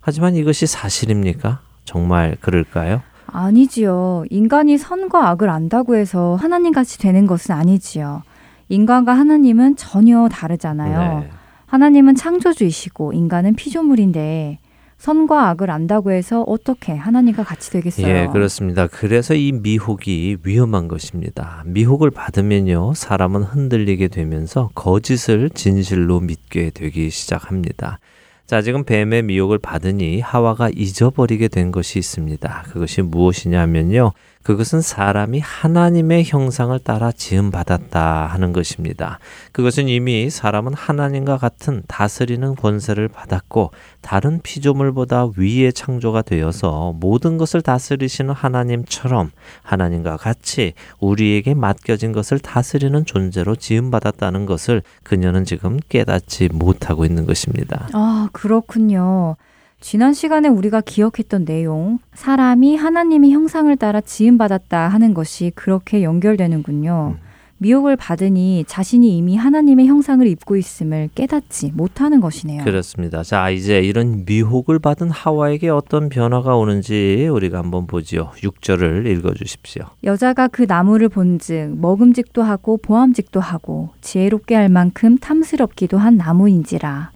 하지만 0.01 0.35
이것이 0.35 0.67
사실입니까? 0.67 1.61
정말 1.85 2.37
그럴까요? 2.41 3.03
아니지요. 3.27 4.25
인간이 4.31 4.79
선과 4.79 5.29
악을 5.29 5.49
안다고 5.51 5.97
해서 5.97 6.37
하나님 6.41 6.73
같이 6.73 6.99
되는 6.99 7.27
것은 7.27 7.55
아니지요. 7.55 8.23
인간과 8.71 9.13
하나님은 9.13 9.77
전혀 9.77 10.29
다르잖아요. 10.29 11.21
네. 11.21 11.31
하나님은 11.67 12.15
창조주이시고 12.15 13.13
인간은 13.13 13.55
피조물인데 13.55 14.59
선과 15.03 15.49
악을 15.49 15.69
안다고 15.69 16.13
해서 16.13 16.43
어떻게 16.43 16.93
하나님과 16.93 17.43
같이 17.43 17.73
되겠어요? 17.73 18.07
예, 18.07 18.29
그렇습니다. 18.33 18.87
그래서 18.87 19.35
이 19.35 19.51
미혹이 19.51 20.37
위험한 20.45 20.87
것입니다. 20.87 21.65
미혹을 21.67 22.13
받으면요, 22.13 22.95
사람은 22.95 23.43
흔들리게 23.43 24.07
되면서 24.07 24.71
거짓을 24.77 25.51
진실로 25.51 26.21
믿게 26.21 26.71
되기 26.71 27.11
시작합니다. 27.11 27.99
자, 28.47 28.63
지금 28.63 28.85
뱀의 28.85 29.25
미혹을 29.25 29.59
받으니 29.59 30.21
하와가 30.21 30.71
잊어버리게 30.73 31.49
된 31.49 31.73
것이 31.73 31.99
있습니다. 31.99 32.67
그것이 32.69 33.03
무엇이냐면요. 33.03 34.13
그것은 34.43 34.81
사람이 34.81 35.41
하나님의 35.41 36.25
형상을 36.25 36.77
따라 36.81 37.13
지음받았다 37.13 38.27
하는 38.27 38.53
것입니다. 38.53 39.19
그것은 39.53 39.89
이미 39.89 40.31
사람은 40.31 40.75
하나님과 40.75 41.39
같은 41.39 41.83
다스리는 41.87 42.55
권세를 42.57 43.09
받았고 43.09 43.71
다른 44.01 44.41
피조물보다 44.43 45.29
위의 45.37 45.73
창조가 45.73 46.23
되어서 46.23 46.93
모든 46.99 47.39
것을 47.39 47.63
다스리시는 47.63 48.35
하나님처럼 48.35 49.31
하나님과 49.63 50.17
같이 50.17 50.75
우리에게 50.99 51.55
맡겨진 51.55 52.13
것을 52.13 52.39
다스리는 52.39 53.05
존재로 53.05 53.57
지음받았다는 53.57 54.47
것을 54.47 54.83
그녀는 55.05 55.45
지금 55.45 55.79
깨닫지 55.89 56.49
못하고 56.53 57.05
있는 57.05 57.27
것입니다. 57.27 57.89
아, 57.93 58.29
그렇군요. 58.33 59.37
지난 59.83 60.15
시간에 60.15 60.49
우리가 60.49 60.81
기억했던 60.81 61.45
내용, 61.45 61.99
사람이 62.15 62.77
하나님의 62.77 63.33
형상을 63.33 63.77
따라 63.77 64.01
지음받았다 64.01 64.87
하는 64.87 65.13
것이 65.13 65.51
그렇게 65.57 66.05
연결되는군요. 66.05 67.17
미혹을 67.59 67.97
받으니 67.97 68.65
자신이 68.69 69.17
이미 69.17 69.37
하나님의 69.37 69.89
형상을 69.89 70.25
입고 70.25 70.57
있음을 70.57 71.11
깨닫지 71.17 71.73
못하는 71.75 72.21
것이네요. 72.21 72.63
그렇습니다. 72.63 73.25
자, 73.25 73.51
이제 73.51 73.81
이런 73.81 74.25
미혹을 74.25 74.79
받은 74.79 75.11
하와에게 75.11 75.69
어떤 75.69 76.09
변화가 76.09 76.57
오는지 76.57 77.29
우리가 77.31 77.59
한번 77.59 77.89
보지요. 77.89 78.31
6절을 78.37 79.07
읽어 79.07 79.35
주십시오. 79.35 79.87
여자가 80.05 80.47
그 80.47 80.63
나무를 80.63 81.09
본즉 81.09 81.77
먹음직도 81.81 82.43
하고 82.43 82.77
보암직도 82.77 83.41
하고 83.41 83.91
지혜롭게 84.01 84.55
할 84.55 84.69
만큼 84.69 85.19
탐스럽기도 85.19 85.99
한 85.99 86.17
나무인지라. 86.17 87.11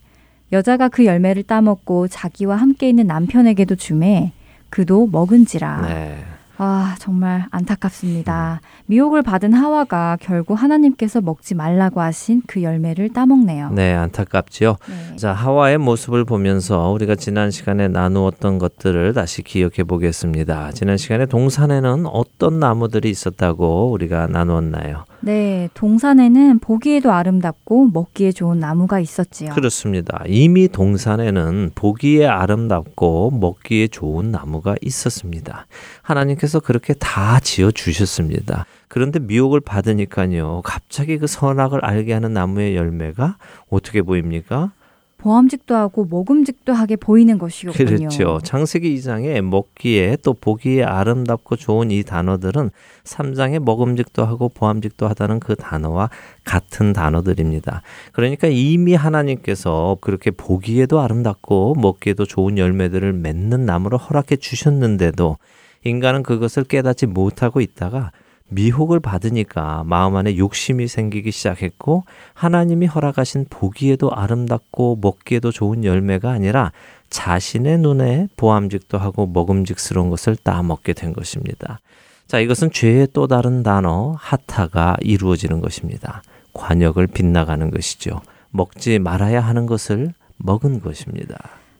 여자가 0.52 0.88
그 0.88 1.04
열매를 1.04 1.42
따먹고 1.42 2.08
자기와 2.08 2.56
함께 2.56 2.88
있는 2.88 3.06
남편에게도 3.06 3.76
주매 3.76 4.32
그도 4.70 5.08
먹은지라. 5.10 5.82
네. 5.82 6.24
아, 6.58 6.96
정말 6.98 7.44
안타깝습니다. 7.50 8.60
미혹을 8.86 9.22
받은 9.22 9.52
하와가 9.52 10.16
결국 10.20 10.54
하나님께서 10.54 11.20
먹지 11.20 11.54
말라고 11.54 12.00
하신 12.00 12.42
그 12.46 12.62
열매를 12.62 13.10
따먹네요. 13.12 13.70
네, 13.72 13.94
안타깝지요. 13.94 14.76
네. 14.88 15.16
자, 15.16 15.32
하와의 15.32 15.76
모습을 15.78 16.24
보면서 16.24 16.90
우리가 16.90 17.14
지난 17.14 17.50
시간에 17.50 17.88
나누었던 17.88 18.58
것들을 18.58 19.12
다시 19.12 19.42
기억해 19.42 19.84
보겠습니다. 19.86 20.72
지난 20.72 20.96
시간에 20.96 21.26
동산에는 21.26 22.06
어떤 22.06 22.58
나무들이 22.58 23.10
있었다고 23.10 23.90
우리가 23.90 24.26
나누었나요? 24.26 25.04
네, 25.20 25.68
동산에는 25.74 26.58
보기에도 26.60 27.12
아름답고 27.12 27.88
먹기에 27.92 28.32
좋은 28.32 28.58
나무가 28.60 29.00
있었지요. 29.00 29.54
그렇습니다. 29.54 30.22
이미 30.26 30.68
동산에는 30.68 31.72
보기에 31.74 32.26
아름답고 32.26 33.32
먹기에 33.32 33.88
좋은 33.88 34.30
나무가 34.30 34.76
있었습니다. 34.80 35.66
하나님께서 36.02 36.60
그렇게 36.60 36.94
다 36.94 37.40
지어 37.40 37.70
주셨습니다. 37.70 38.66
그런데 38.88 39.18
미혹을 39.18 39.60
받으니까요. 39.60 40.62
갑자기 40.64 41.18
그 41.18 41.26
선악을 41.26 41.84
알게 41.84 42.12
하는 42.12 42.32
나무의 42.32 42.76
열매가 42.76 43.36
어떻게 43.68 44.02
보입니까? 44.02 44.72
보암직도 45.18 45.74
하고 45.74 46.06
먹음직도 46.08 46.72
하게 46.72 46.96
보이는 46.96 47.38
것이었군요. 47.38 47.96
그렇죠. 47.96 48.38
창세기 48.42 48.94
2장에 48.96 49.40
먹기에 49.40 50.18
또 50.22 50.34
보기에 50.34 50.84
아름답고 50.84 51.56
좋은 51.56 51.90
이 51.90 52.02
단어들은 52.02 52.70
3장에 53.04 53.58
먹음직도 53.58 54.24
하고 54.24 54.48
보암직도 54.48 55.08
하다는 55.08 55.40
그 55.40 55.56
단어와 55.56 56.10
같은 56.44 56.92
단어들입니다. 56.92 57.82
그러니까 58.12 58.48
이미 58.48 58.94
하나님께서 58.94 59.96
그렇게 60.00 60.30
보기에도 60.30 61.00
아름답고 61.00 61.76
먹기에도 61.76 62.24
좋은 62.26 62.58
열매들을 62.58 63.12
맺는 63.12 63.64
나무를 63.64 63.98
허락해 63.98 64.36
주셨는데도 64.36 65.38
인간은 65.84 66.22
그것을 66.22 66.64
깨닫지 66.64 67.06
못하고 67.06 67.60
있다가 67.60 68.10
미혹을 68.48 69.00
받으니까 69.00 69.82
마음 69.86 70.16
안에 70.16 70.36
욕심이 70.36 70.86
생기기 70.86 71.30
시작했고 71.30 72.04
하나님이 72.34 72.86
허락하신 72.86 73.46
보기에도 73.50 74.12
아름답고 74.12 74.98
먹기에도 75.00 75.50
좋은 75.50 75.84
열매가 75.84 76.30
아니라 76.30 76.72
자신의 77.10 77.78
눈에 77.78 78.28
보암직도 78.36 78.98
하고 78.98 79.26
먹음직스러운 79.26 80.10
것을 80.10 80.36
따먹게 80.36 80.92
된 80.92 81.12
것입니다. 81.12 81.80
자, 82.26 82.40
이것은 82.40 82.70
죄의 82.72 83.08
또 83.12 83.26
다른 83.26 83.62
단어 83.62 84.16
하타가 84.18 84.96
이루어지는 85.00 85.60
것입니다. 85.60 86.22
관역을 86.52 87.06
빗나가는 87.06 87.70
것이죠. 87.70 88.20
먹지 88.50 88.98
말아야 88.98 89.40
하는 89.40 89.66
것을 89.66 90.12
먹은 90.38 90.80
것입니다. 90.80 91.38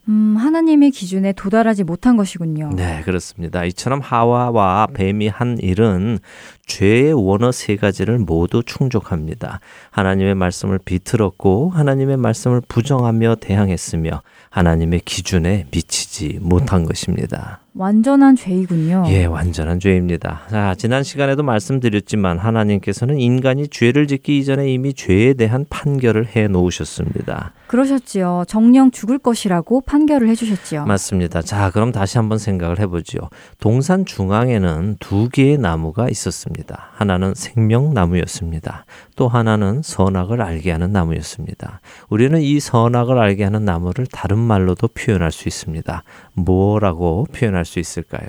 음, 0.08 0.36
하나님의 0.36 0.92
기준에 0.92 1.32
도달하지 1.32 1.84
못한 1.84 2.16
것이군요. 2.16 2.70
네, 2.76 3.02
그렇습니다. 3.04 3.64
이처럼 3.64 4.00
하와와 4.00 4.88
뱀이 4.94 5.28
한 5.28 5.58
일은 5.58 6.18
죄의 6.66 7.12
원어 7.12 7.50
세 7.50 7.76
가지를 7.76 8.18
모두 8.18 8.62
충족합니다. 8.64 9.60
하나님의 9.90 10.34
말씀을 10.36 10.78
비틀었고 10.78 11.70
하나님의 11.70 12.16
말씀을 12.18 12.62
부정하며 12.68 13.36
대항했으며 13.36 14.22
하나님의 14.50 15.00
기준에 15.00 15.66
미치지 15.70 16.38
못한 16.40 16.84
것입니다. 16.84 17.65
완전한 17.78 18.36
죄이군요. 18.36 19.04
예, 19.08 19.26
완전한 19.26 19.78
죄입니다. 19.78 20.42
자, 20.48 20.74
지난 20.78 21.02
시간에도 21.02 21.42
말씀드렸지만 21.42 22.38
하나님께서는 22.38 23.18
인간이 23.20 23.68
죄를 23.68 24.06
짓기 24.06 24.38
이전에 24.38 24.72
이미 24.72 24.94
죄에 24.94 25.34
대한 25.34 25.66
판결을 25.68 26.28
해 26.34 26.48
놓으셨습니다. 26.48 27.52
그러셨지요. 27.66 28.44
정령 28.46 28.92
죽을 28.92 29.18
것이라고 29.18 29.82
판결을 29.82 30.28
해 30.28 30.34
주셨지요. 30.34 30.86
맞습니다. 30.86 31.42
자, 31.42 31.70
그럼 31.70 31.92
다시 31.92 32.16
한번 32.16 32.38
생각을 32.38 32.78
해보죠. 32.80 33.18
동산 33.60 34.06
중앙에는 34.06 34.96
두 35.00 35.28
개의 35.28 35.58
나무가 35.58 36.08
있었습니다. 36.08 36.90
하나는 36.94 37.34
생명나무였습니다. 37.34 38.86
또 39.16 39.28
하나는 39.28 39.82
선악을 39.82 40.40
알게 40.40 40.70
하는 40.70 40.92
나무였습니다. 40.92 41.80
우리는 42.08 42.40
이 42.40 42.60
선악을 42.60 43.18
알게 43.18 43.44
하는 43.44 43.64
나무를 43.64 44.06
다른 44.06 44.38
말로도 44.38 44.88
표현할 44.88 45.32
수 45.32 45.48
있습니다. 45.48 46.02
뭐라고 46.34 47.26
표현할 47.32 47.65
수 47.66 47.78
있을까요? 47.78 48.28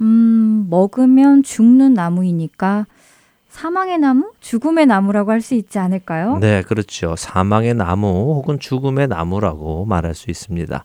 음, 0.00 0.66
먹으면 0.70 1.42
죽는 1.42 1.94
나무이니까 1.94 2.86
사망의 3.48 3.98
나무? 3.98 4.30
죽음의 4.40 4.86
나무라고 4.86 5.32
할 5.32 5.40
수 5.40 5.54
있지 5.54 5.78
않을까요? 5.78 6.38
네, 6.38 6.62
그렇죠. 6.62 7.16
사망의 7.16 7.74
나무 7.74 8.06
혹은 8.34 8.58
죽음의 8.58 9.08
나무라고 9.08 9.84
말할 9.86 10.14
수 10.14 10.30
있습니다. 10.30 10.84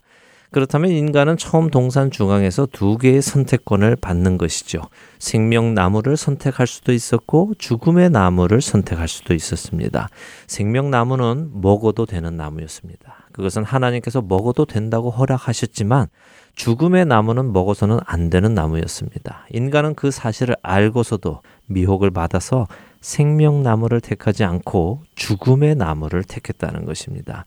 그렇다면 0.50 0.90
인간은 0.92 1.36
처음 1.36 1.68
동산 1.68 2.12
중앙에서 2.12 2.66
두 2.70 2.96
개의 2.96 3.22
선택권을 3.22 3.96
받는 3.96 4.38
것이죠. 4.38 4.82
생명나무를 5.18 6.16
선택할 6.16 6.68
수도 6.68 6.92
있었고 6.92 7.54
죽음의 7.58 8.10
나무를 8.10 8.60
선택할 8.60 9.08
수도 9.08 9.34
있었습니다. 9.34 10.08
생명나무는 10.46 11.50
먹어도 11.60 12.06
되는 12.06 12.36
나무였습니다. 12.36 13.28
그것은 13.32 13.64
하나님께서 13.64 14.22
먹어도 14.22 14.64
된다고 14.64 15.10
허락하셨지만 15.10 16.06
죽음의 16.54 17.06
나무는 17.06 17.52
먹어서는 17.52 17.98
안 18.04 18.30
되는 18.30 18.54
나무였습니다. 18.54 19.46
인간은 19.50 19.94
그 19.94 20.10
사실을 20.10 20.56
알고서도 20.62 21.42
미혹을 21.66 22.10
받아서 22.10 22.66
생명나무를 23.00 24.00
택하지 24.00 24.44
않고 24.44 25.02
죽음의 25.14 25.74
나무를 25.74 26.24
택했다는 26.24 26.84
것입니다. 26.86 27.44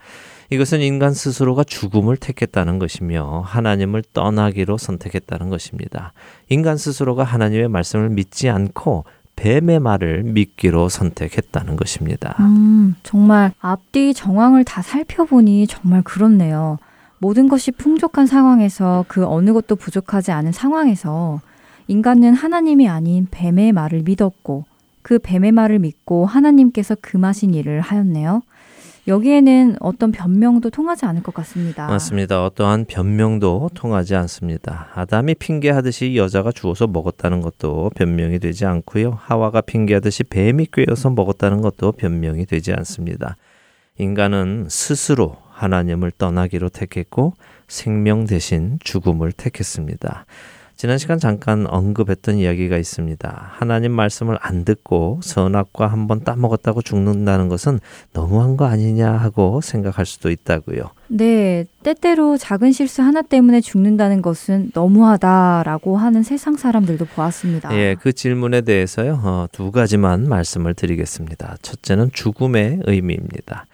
이것은 0.49 0.82
인간 0.82 1.14
스스로가 1.14 1.64
죽음을 1.64 2.16
택했다는 2.16 2.80
것이며 2.80 3.41
하나님을 3.45 4.03
떠나기로 4.14 4.78
선택했다는 4.78 5.49
것입니다. 5.49 6.14
인간 6.49 6.78
스스로가 6.78 7.24
하나님의 7.24 7.70
말씀을 7.70 8.10
믿지 8.10 8.49
않고 8.49 9.05
뱀의 9.36 9.80
말을 9.80 10.24
믿기로 10.24 10.89
선택했다는 10.89 11.76
것입니다. 11.76 12.36
음, 12.39 12.95
정말 13.03 13.51
앞뒤 13.60 14.14
정황을 14.14 14.64
다 14.64 14.82
살펴보니 14.82 15.68
정말 15.68 16.01
그렇네요. 16.01 16.78
모든 17.20 17.47
것이 17.47 17.72
풍족한 17.72 18.28
상황에서 18.28 19.05
그 19.07 19.26
어느 19.26 19.53
것도 19.53 19.76
부족하지 19.76 20.32
않은 20.32 20.51
상황에서 20.51 21.41
인간은 21.88 22.34
하나님이 22.34 22.88
아닌 22.88 23.28
뱀의 23.32 23.72
말을 23.72 24.03
믿었고 24.03 24.65
그 25.01 25.20
뱀의 25.20 25.51
말을 25.53 25.80
믿고 25.80 26.26
하나님께서 26.26 26.95
금하신 26.99 27.53
일을 27.53 27.82
하였네요. 27.82 28.41
여기에는 29.07 29.78
어떤 29.80 30.11
변명도 30.11 30.70
통하지 30.70 31.05
않을 31.05 31.24
것 31.24 31.34
같습니다. 31.34 31.88
맞습니다. 31.88 32.43
어떠한 32.43 32.86
변명도 32.86 33.70
통하지 33.74 34.15
않습니다. 34.15 34.89
아담이 34.93 35.36
핑계하듯이 35.36 36.18
여자가 36.18 36.51
주워서 36.51 36.88
먹었다는 36.88 37.39
것도 37.39 37.91
변명이 37.95 38.39
되지 38.39 38.65
않고요. 38.65 39.18
하와가 39.18 39.61
핑계하듯이 39.61 40.26
뱀이 40.26 40.68
꿰어서 40.74 41.09
먹었다는 41.11 41.61
것도 41.61 41.93
변명이 41.93 42.45
되지 42.45 42.74
않습니다. 42.74 43.38
인간은 43.97 44.68
스스로 44.70 45.38
하나님을 45.58 46.12
떠나기로 46.12 46.70
택했고 46.70 47.34
생명 47.68 48.26
대신 48.26 48.78
죽음을 48.84 49.32
택했습니다. 49.32 50.26
지난 50.80 50.99
시간 50.99 51.18
잠깐 51.18 51.66
언급했던 51.66 52.38
이야기가 52.38 52.78
있습니다. 52.78 53.49
하나님 53.51 53.91
말씀을 53.93 54.38
안 54.39 54.64
듣고 54.64 55.20
선악과 55.24 55.88
한번 55.88 56.24
따먹었다고 56.24 56.84
죽는다는 56.84 57.49
것은 57.49 57.80
너무한 58.14 58.58
거 58.58 58.66
아니냐 58.66 59.12
하고 59.12 59.60
생각할 59.60 60.05
수도 60.05 60.30
있다고요. 60.30 60.91
네, 61.08 61.66
때때로 61.82 62.38
작은 62.38 62.74
실수 62.74 63.01
하나 63.01 63.24
때문에 63.24 63.60
죽는다는 63.60 64.22
것은 64.22 64.70
너무하다라고 64.76 65.97
하는 65.97 66.22
세상 66.22 66.55
사람들도 66.55 67.05
보았습니다. 67.05 67.76
예, 67.76 67.95
그 67.99 68.14
질문에 68.14 68.62
대해서요, 68.62 69.20
어, 69.24 69.47
두 69.51 69.72
가지만 69.72 70.30
말씀을 70.30 70.76
드리겠습니다. 70.76 71.58
첫째는 71.64 72.12
죽음의 72.14 72.82
의미입니다. 72.86 73.66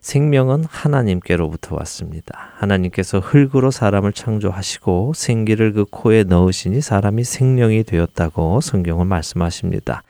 생명은 0.00 0.64
하나님께로부터 0.64 1.76
왔습니다. 1.76 2.52
하나님께서 2.56 3.20
흙으로 3.20 3.70
사람을 3.70 4.12
창조하시고 4.12 5.12
생기를 5.14 5.72
그 5.72 5.84
코에 5.90 6.24
넣으시니 6.24 6.80
사람이 6.80 7.24
생명이 7.24 7.84
되었다고 7.84 8.60
성경은 8.62 9.06
말씀하십니다. 9.06 10.02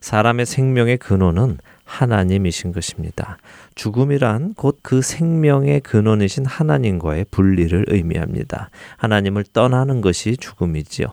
사람의 0.00 0.46
생명의 0.46 0.98
근원은 0.98 1.58
하나님이신 1.84 2.72
것입니다. 2.72 3.38
죽음이란 3.76 4.54
곧 4.54 4.80
그 4.82 5.00
생명의 5.00 5.80
근원이신 5.80 6.44
하나님과의 6.44 7.26
분리를 7.30 7.86
의미합니다. 7.88 8.70
하나님을 8.96 9.44
떠나는 9.52 10.00
것이 10.00 10.36
죽음이지요. 10.36 11.06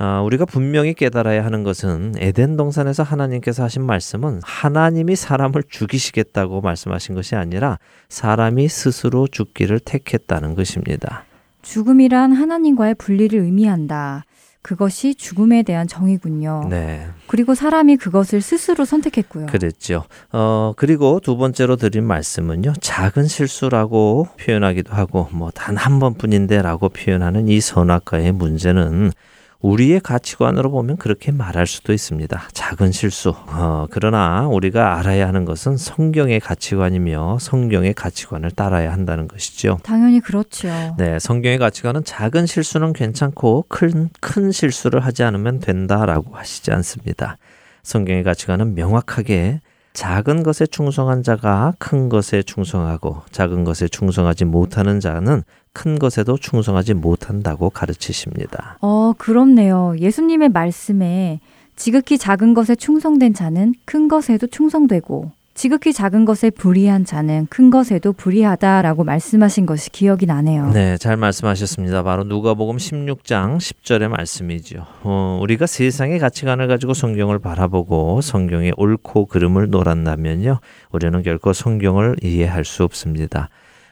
아, 0.00 0.20
우리가 0.20 0.44
분명히 0.44 0.94
깨달아야 0.94 1.44
하는 1.44 1.64
것은 1.64 2.14
에덴 2.18 2.56
동산에서 2.56 3.02
하나님께서 3.02 3.64
하신 3.64 3.84
말씀은 3.84 4.40
하나님이 4.44 5.16
사람을 5.16 5.64
죽이시겠다고 5.68 6.60
말씀하신 6.60 7.16
것이 7.16 7.34
아니라 7.34 7.78
사람이 8.08 8.68
스스로 8.68 9.26
죽기를 9.26 9.80
택했다는 9.80 10.54
것입니다. 10.54 11.24
죽음이란 11.62 12.32
하나님과의 12.32 12.94
분리를 12.94 13.38
의미한다. 13.40 14.24
그것이 14.62 15.14
죽음에 15.14 15.62
대한 15.62 15.86
정의군요. 15.86 16.66
네. 16.68 17.06
그리고 17.26 17.54
사람이 17.54 17.96
그것을 17.96 18.40
스스로 18.40 18.84
선택했고요. 18.84 19.46
그랬죠. 19.46 20.04
어, 20.32 20.74
그리고 20.76 21.20
두 21.20 21.36
번째로 21.36 21.76
드린 21.76 22.04
말씀은요. 22.04 22.74
작은 22.80 23.26
실수라고 23.26 24.28
표현하기도 24.38 24.92
하고 24.94 25.28
뭐 25.32 25.50
단 25.52 25.76
한 25.76 25.98
번뿐인데라고 25.98 26.88
표현하는 26.90 27.48
이 27.48 27.60
선악과의 27.60 28.32
문제는 28.32 29.12
우리의 29.60 30.00
가치관으로 30.00 30.70
보면 30.70 30.96
그렇게 30.96 31.32
말할 31.32 31.66
수도 31.66 31.92
있습니다. 31.92 32.48
작은 32.52 32.92
실수. 32.92 33.30
어, 33.30 33.86
그러나 33.90 34.46
우리가 34.46 34.98
알아야 34.98 35.26
하는 35.26 35.44
것은 35.44 35.76
성경의 35.76 36.40
가치관이며 36.40 37.38
성경의 37.40 37.94
가치관을 37.94 38.52
따라야 38.52 38.92
한다는 38.92 39.26
것이죠. 39.26 39.78
당연히 39.82 40.20
그렇죠. 40.20 40.68
네, 40.96 41.18
성경의 41.18 41.58
가치관은 41.58 42.04
작은 42.04 42.46
실수는 42.46 42.92
괜찮고 42.92 43.66
큰, 43.68 44.10
큰 44.20 44.52
실수를 44.52 45.04
하지 45.04 45.24
않으면 45.24 45.58
된다라고 45.58 46.36
하시지 46.36 46.70
않습니다. 46.70 47.36
성경의 47.82 48.22
가치관은 48.22 48.74
명확하게 48.74 49.60
작은 49.98 50.44
것에 50.44 50.64
충성한 50.64 51.24
자가 51.24 51.74
큰 51.80 52.08
것에 52.08 52.44
충성하고 52.44 53.22
작은 53.32 53.64
것에 53.64 53.88
충성하지 53.88 54.44
못하는 54.44 55.00
자는 55.00 55.42
큰 55.72 55.98
것에도 55.98 56.36
충성하지 56.36 56.94
못한다고 56.94 57.68
가르치십니다. 57.70 58.78
어, 58.80 59.12
그렇네요. 59.18 59.96
예수님의 59.98 60.50
말씀에 60.50 61.40
지극히 61.74 62.16
작은 62.16 62.54
것에 62.54 62.76
충성된 62.76 63.34
자는 63.34 63.74
큰 63.84 64.06
것에도 64.06 64.46
충성되고 64.46 65.32
지극히 65.58 65.92
작은 65.92 66.24
것에 66.24 66.50
불의한 66.50 67.04
자는 67.04 67.48
큰 67.50 67.68
것에도 67.68 68.12
불의하다라고 68.12 69.02
말씀하신 69.02 69.66
것이 69.66 69.90
기억이 69.90 70.24
나네요. 70.24 70.70
네, 70.70 70.96
잘 70.98 71.16
말씀하셨습니다. 71.16 72.04
바로 72.04 72.22
누가복음 72.22 72.76
16장 72.76 73.56
10절의 73.58 74.06
말씀이죠. 74.06 74.86
어, 75.02 75.40
우리가 75.42 75.66
세상의 75.66 76.20
가치관을 76.20 76.68
가지고 76.68 76.94
성경을 76.94 77.40
바라보고 77.40 78.20
성경의 78.20 78.74
옳고 78.76 79.26
그름을 79.26 79.68
놀았다면요. 79.70 80.60
우리는 80.92 81.22
결코 81.24 81.52
성경을 81.52 82.18
이해할 82.22 82.64
수 82.64 82.84
없습니다. 82.84 83.48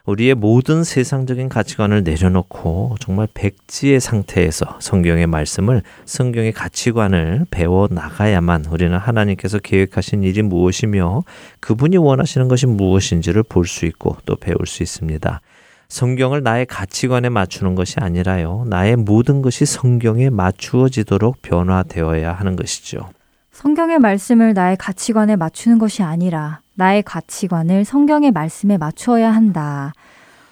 우리의 0.07 0.35
모든 0.35 0.85
세상적인 0.85 1.49
가치관을 1.49 2.05
내려놓고 2.05 2.97
정말 3.01 3.27
백지의 3.35 3.99
상태에서 4.01 4.79
성경의 4.81 5.27
말씀을 5.27 5.83
성경의 6.05 6.53
가치관을 6.53 7.47
배워 7.51 7.89
나가야만 7.91 8.67
우리는 8.67 8.97
하나님께서 8.97 9.59
계획하신 9.59 10.23
일이 10.23 10.43
무엇이며 10.43 11.25
그분이 11.61 11.97
원하시는 11.97 12.47
것이 12.49 12.67
무엇인지를 12.67 13.43
볼 13.43 13.67
수 13.67 13.85
있고 13.85 14.17
또 14.27 14.37
배울 14.37 14.65
수 14.67 14.85
있습니다. 14.85 15.41
성경을 15.89 16.43
나의 16.45 16.67
가치관에 16.67 17.29
맞추는 17.29 17.75
것이 17.75 17.97
아니라요. 17.99 18.65
나의 18.69 18.95
모든 18.97 19.43
것이 19.43 19.67
성경에 19.67 20.31
맞추어지도록 20.31 21.43
변화되어야 21.43 22.33
하는 22.33 22.55
것이죠. 22.55 23.11
성경의 23.51 23.99
말씀을 23.99 24.55
나의 24.55 24.77
가치관에 24.77 25.35
맞추는 25.35 25.79
것이 25.79 26.03
아니라 26.03 26.61
나의 26.77 27.03
가치관을 27.03 27.85
성경의 27.85 28.33
말씀에 28.33 28.77
맞추어야 28.79 29.31
한다. 29.31 29.93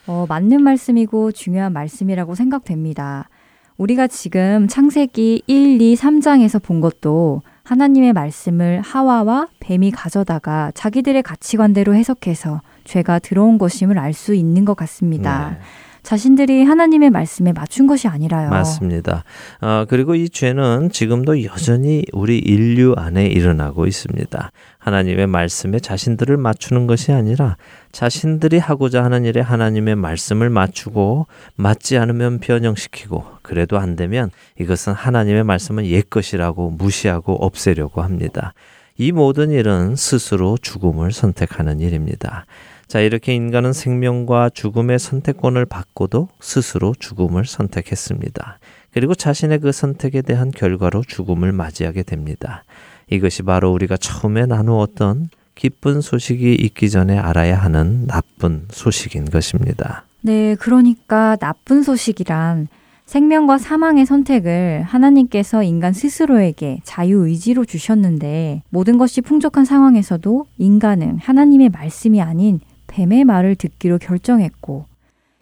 어, 0.06 0.26
맞는 0.28 0.62
말씀이고 0.62 1.32
중요한 1.32 1.72
말씀이라고 1.72 2.34
생각됩니다. 2.34 3.28
우리가 3.76 4.06
지금 4.06 4.68
창세기 4.68 5.42
1, 5.46 5.80
2, 5.80 5.94
3장에서 5.96 6.62
본 6.62 6.80
것도 6.80 7.42
하나님의 7.64 8.12
말씀을 8.12 8.80
하와와 8.82 9.48
뱀이 9.60 9.90
가져다가 9.90 10.70
자기들의 10.74 11.22
가치관대로 11.22 11.94
해석해서 11.94 12.60
죄가 12.84 13.18
들어온 13.18 13.56
것임을 13.58 13.98
알 13.98 14.12
수 14.12 14.34
있는 14.34 14.64
것 14.64 14.76
같습니다. 14.76 15.50
네. 15.50 15.58
자신들이 16.04 16.64
하나님의 16.64 17.10
말씀에 17.10 17.52
맞춘 17.52 17.86
것이 17.86 18.08
아니라요. 18.08 18.50
맞습니다. 18.50 19.24
어, 19.62 19.86
그리고 19.88 20.14
이 20.14 20.28
죄는 20.28 20.90
지금도 20.92 21.42
여전히 21.44 22.04
우리 22.12 22.38
인류 22.38 22.94
안에 22.96 23.26
일어나고 23.26 23.86
있습니다. 23.86 24.52
하나님의 24.78 25.26
말씀에 25.26 25.80
자신들을 25.80 26.36
맞추는 26.36 26.86
것이 26.86 27.10
아니라 27.10 27.56
자신들이 27.90 28.58
하고자 28.58 29.02
하는 29.02 29.24
일에 29.24 29.40
하나님의 29.40 29.96
말씀을 29.96 30.50
맞추고 30.50 31.26
맞지 31.56 31.96
않으면 31.96 32.38
변형시키고 32.38 33.24
그래도 33.40 33.78
안 33.78 33.96
되면 33.96 34.30
이것은 34.60 34.92
하나님의 34.92 35.44
말씀은 35.44 35.86
옛 35.86 36.10
것이라고 36.10 36.70
무시하고 36.70 37.32
없애려고 37.32 38.02
합니다. 38.02 38.52
이 38.98 39.10
모든 39.10 39.50
일은 39.50 39.96
스스로 39.96 40.58
죽음을 40.60 41.12
선택하는 41.12 41.80
일입니다. 41.80 42.44
자, 42.86 43.00
이렇게 43.00 43.34
인간은 43.34 43.72
생명과 43.72 44.50
죽음의 44.50 44.98
선택권을 44.98 45.66
받고도 45.66 46.28
스스로 46.40 46.94
죽음을 46.98 47.44
선택했습니다. 47.44 48.58
그리고 48.92 49.14
자신의 49.14 49.58
그 49.58 49.72
선택에 49.72 50.22
대한 50.22 50.50
결과로 50.50 51.02
죽음을 51.06 51.52
맞이하게 51.52 52.04
됩니다. 52.04 52.64
이것이 53.10 53.42
바로 53.42 53.72
우리가 53.72 53.96
처음에 53.96 54.46
나누었던 54.46 55.28
기쁜 55.54 56.00
소식이 56.00 56.54
있기 56.54 56.90
전에 56.90 57.18
알아야 57.18 57.58
하는 57.58 58.06
나쁜 58.06 58.66
소식인 58.70 59.26
것입니다. 59.26 60.04
네, 60.20 60.54
그러니까 60.56 61.36
나쁜 61.36 61.82
소식이란 61.82 62.68
생명과 63.06 63.58
사망의 63.58 64.06
선택을 64.06 64.82
하나님께서 64.84 65.62
인간 65.62 65.92
스스로에게 65.92 66.80
자유의지로 66.84 67.64
주셨는데 67.66 68.62
모든 68.70 68.96
것이 68.96 69.20
풍족한 69.20 69.64
상황에서도 69.64 70.46
인간은 70.58 71.18
하나님의 71.18 71.68
말씀이 71.68 72.22
아닌 72.22 72.60
뱀의 72.94 73.24
말을 73.24 73.56
듣기로 73.56 73.98
결정했고 73.98 74.86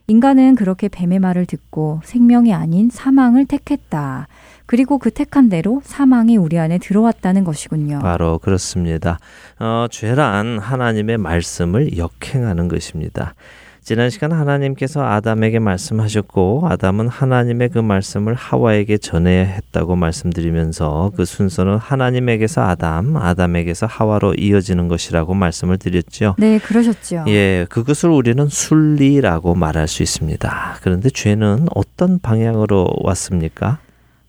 인간은 0.07 0.57
그렇게 0.57 0.89
뱀의 0.89 1.19
말을 1.19 1.47
듣고 1.47 2.01
생명이 2.05 2.53
아닌 2.53 2.91
사망을 2.91 3.47
택했다. 3.47 4.27
그리고 4.67 4.99
그 4.99 5.11
택한 5.11 5.49
대로 5.49 5.83
사망이 5.85 6.37
우리 6.37 6.59
안에 6.59 6.79
들어왔다는 6.79 7.45
것이군요. 7.45 7.99
바로 8.01 8.39
그렇습니다. 8.39 9.19
어, 9.59 9.87
죄란 9.91 10.59
하나님의 10.59 11.19
말씀을 11.19 11.97
역행하는 11.99 12.69
것입니다. 12.69 13.35
지난 13.85 14.11
시간 14.11 14.31
하나님께서 14.31 15.05
아담에게 15.05 15.59
말씀하셨고 15.59 16.69
아담은 16.69 17.09
하나님의 17.09 17.71
그 17.71 17.81
말씀을 17.81 18.35
하와에게 18.35 18.97
전해야 18.99 19.43
했다고 19.43 19.97
말씀드리면서 19.97 21.11
그 21.17 21.25
순서는 21.25 21.79
하나님에게서 21.79 22.63
아담, 22.63 23.17
아담에게서 23.17 23.87
하와로 23.87 24.35
이어지는 24.35 24.87
것이라고 24.87 25.35
말씀을 25.35 25.79
드렸죠. 25.79 26.37
네, 26.39 26.59
그러셨죠. 26.61 27.25
예, 27.27 27.67
그것을 27.71 28.11
우리는 28.11 28.47
순리라고 28.49 29.57
말할 29.57 29.89
수 29.89 30.05
있습니다. 30.05 30.77
그런데 30.81 31.11
죄는 31.11 31.67
어떤 31.75 32.21
방향으로 32.21 32.89
왔습니까? 33.03 33.79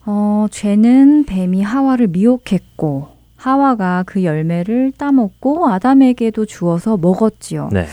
어, 0.08 0.48
죄는 0.50 1.26
뱀이 1.26 1.62
하와를 1.62 2.08
미혹했고 2.08 3.10
하와가 3.36 4.04
그 4.08 4.24
열매를 4.24 4.94
따먹고 4.98 5.68
아담에게도 5.70 6.48
주어서 6.48 6.98
먹었지요. 6.98 7.70
네. 7.72 7.86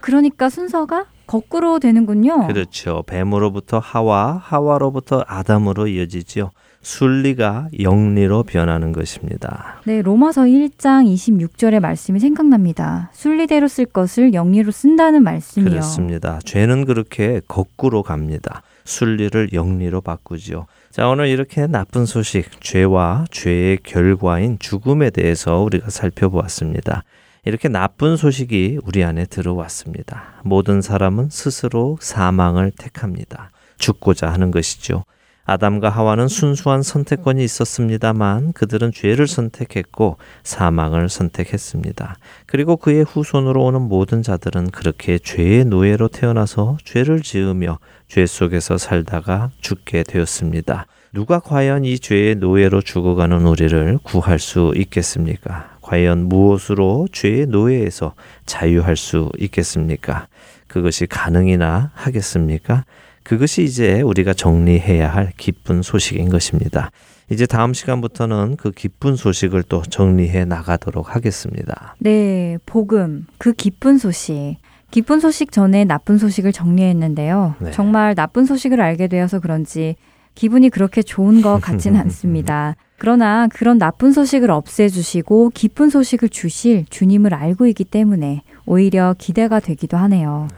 그러니까 0.00 0.48
순서가 0.48 1.06
거꾸로 1.26 1.78
되는군요. 1.78 2.46
그렇죠. 2.46 3.04
뱀으로부터 3.06 3.78
하와, 3.78 4.40
하와로부터 4.42 5.24
아담으로 5.26 5.86
이어지지요. 5.86 6.50
순리가 6.80 7.68
영리로 7.80 8.44
변하는 8.44 8.92
것입니다. 8.92 9.80
네, 9.84 10.00
로마서 10.00 10.42
1장 10.42 11.12
26절의 11.12 11.80
말씀이 11.80 12.18
생각납니다. 12.18 13.10
순리대로 13.12 13.68
쓸 13.68 13.84
것을 13.84 14.32
영리로 14.32 14.70
쓴다는 14.70 15.22
말씀이요. 15.22 15.68
그렇습니다. 15.68 16.38
죄는 16.44 16.86
그렇게 16.86 17.42
거꾸로 17.46 18.02
갑니다. 18.02 18.62
순리를 18.84 19.52
영리로 19.52 20.00
바꾸지요. 20.00 20.66
자, 20.90 21.08
오늘 21.08 21.28
이렇게 21.28 21.66
나쁜 21.66 22.06
소식, 22.06 22.60
죄와 22.62 23.26
죄의 23.30 23.80
결과인 23.82 24.58
죽음에 24.58 25.10
대해서 25.10 25.60
우리가 25.60 25.90
살펴보았습니다. 25.90 27.04
이렇게 27.48 27.70
나쁜 27.70 28.18
소식이 28.18 28.80
우리 28.84 29.02
안에 29.02 29.24
들어왔습니다. 29.24 30.34
모든 30.44 30.82
사람은 30.82 31.30
스스로 31.30 31.96
사망을 31.98 32.70
택합니다. 32.76 33.52
죽고자 33.78 34.30
하는 34.30 34.50
것이죠. 34.50 35.04
아담과 35.46 35.88
하와는 35.88 36.28
순수한 36.28 36.82
선택권이 36.82 37.42
있었습니다만 37.42 38.52
그들은 38.52 38.92
죄를 38.92 39.26
선택했고 39.26 40.18
사망을 40.42 41.08
선택했습니다. 41.08 42.18
그리고 42.44 42.76
그의 42.76 43.02
후손으로 43.02 43.64
오는 43.64 43.80
모든 43.80 44.22
자들은 44.22 44.70
그렇게 44.70 45.18
죄의 45.18 45.64
노예로 45.64 46.08
태어나서 46.08 46.76
죄를 46.84 47.22
지으며 47.22 47.78
죄 48.08 48.26
속에서 48.26 48.76
살다가 48.76 49.48
죽게 49.62 50.02
되었습니다. 50.02 50.84
누가 51.14 51.38
과연 51.38 51.86
이 51.86 51.98
죄의 51.98 52.34
노예로 52.34 52.82
죽어가는 52.82 53.46
우리를 53.46 54.00
구할 54.02 54.38
수 54.38 54.74
있겠습니까? 54.76 55.77
과연 55.88 56.28
무엇으로 56.28 57.08
죄의 57.12 57.46
노예에서 57.46 58.12
자유할 58.44 58.94
수 58.94 59.32
있겠습니까? 59.38 60.26
그것이 60.66 61.06
가능이나 61.06 61.92
하겠습니까? 61.94 62.84
그것이 63.22 63.64
이제 63.64 64.02
우리가 64.02 64.34
정리해야 64.34 65.08
할 65.08 65.32
기쁜 65.38 65.80
소식인 65.80 66.28
것입니다. 66.28 66.90
이제 67.30 67.46
다음 67.46 67.72
시간부터는 67.72 68.56
그 68.56 68.70
기쁜 68.70 69.16
소식을 69.16 69.62
또 69.62 69.80
정리해 69.80 70.44
나가도록 70.44 71.16
하겠습니다. 71.16 71.96
네, 72.00 72.58
복음, 72.66 73.26
그 73.38 73.54
기쁜 73.54 73.96
소식. 73.96 74.56
기쁜 74.90 75.20
소식 75.20 75.52
전에 75.52 75.86
나쁜 75.86 76.18
소식을 76.18 76.52
정리했는데요. 76.52 77.54
네. 77.60 77.70
정말 77.70 78.14
나쁜 78.14 78.44
소식을 78.44 78.78
알게 78.78 79.08
되어서 79.08 79.40
그런지 79.40 79.96
기분이 80.34 80.68
그렇게 80.68 81.02
좋은 81.02 81.40
것 81.40 81.60
같지는 81.62 81.98
않습니다. 82.00 82.76
그러나 82.98 83.48
그런 83.48 83.78
나쁜 83.78 84.12
소식을 84.12 84.50
없애주시고 84.50 85.52
기쁜 85.54 85.88
소식을 85.88 86.28
주실 86.28 86.84
주님을 86.90 87.32
알고 87.32 87.66
있기 87.68 87.84
때문에 87.84 88.42
오히려 88.66 89.14
기대가 89.16 89.60
되기도 89.60 89.96
하네요. 89.96 90.48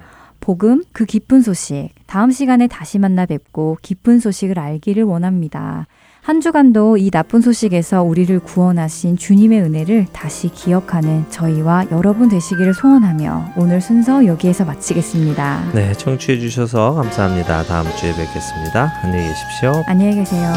복음, 0.40 0.82
그 0.92 1.04
기쁜 1.04 1.42
소식. 1.42 1.90
다음 2.06 2.30
시간에 2.30 2.66
다시 2.66 2.98
만나 2.98 3.26
뵙고 3.26 3.76
기쁜 3.82 4.18
소식을 4.18 4.58
알기를 4.58 5.04
원합니다. 5.04 5.86
한 6.22 6.40
주간도 6.40 6.96
이 6.96 7.10
나쁜 7.10 7.40
소식에서 7.40 8.02
우리를 8.02 8.38
구원하신 8.40 9.16
주님의 9.16 9.60
은혜를 9.62 10.06
다시 10.12 10.48
기억하는 10.48 11.24
저희와 11.30 11.86
여러분 11.92 12.28
되시기를 12.28 12.74
소원하며 12.74 13.52
오늘 13.56 13.80
순서 13.80 14.24
여기에서 14.26 14.64
마치겠습니다. 14.64 15.72
네, 15.74 15.92
청취해 15.92 16.38
주셔서 16.38 16.94
감사합니다. 16.94 17.64
다음 17.64 17.84
주에 17.96 18.10
뵙겠습니다. 18.14 18.92
안녕히 19.02 19.28
계십시오. 19.28 19.84
안녕히 19.86 20.16
계세요. 20.16 20.52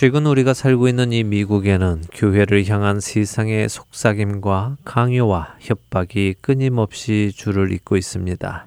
최근 0.00 0.24
우리가 0.24 0.54
살고 0.54 0.88
있는 0.88 1.12
이 1.12 1.24
미국에는 1.24 2.04
교회를 2.14 2.66
향한 2.70 3.00
세상의 3.00 3.68
속삭임과 3.68 4.78
강요와 4.82 5.56
협박이 5.60 6.36
끊임없이 6.40 7.32
줄을 7.36 7.70
잇고 7.70 7.98
있습니다. 7.98 8.66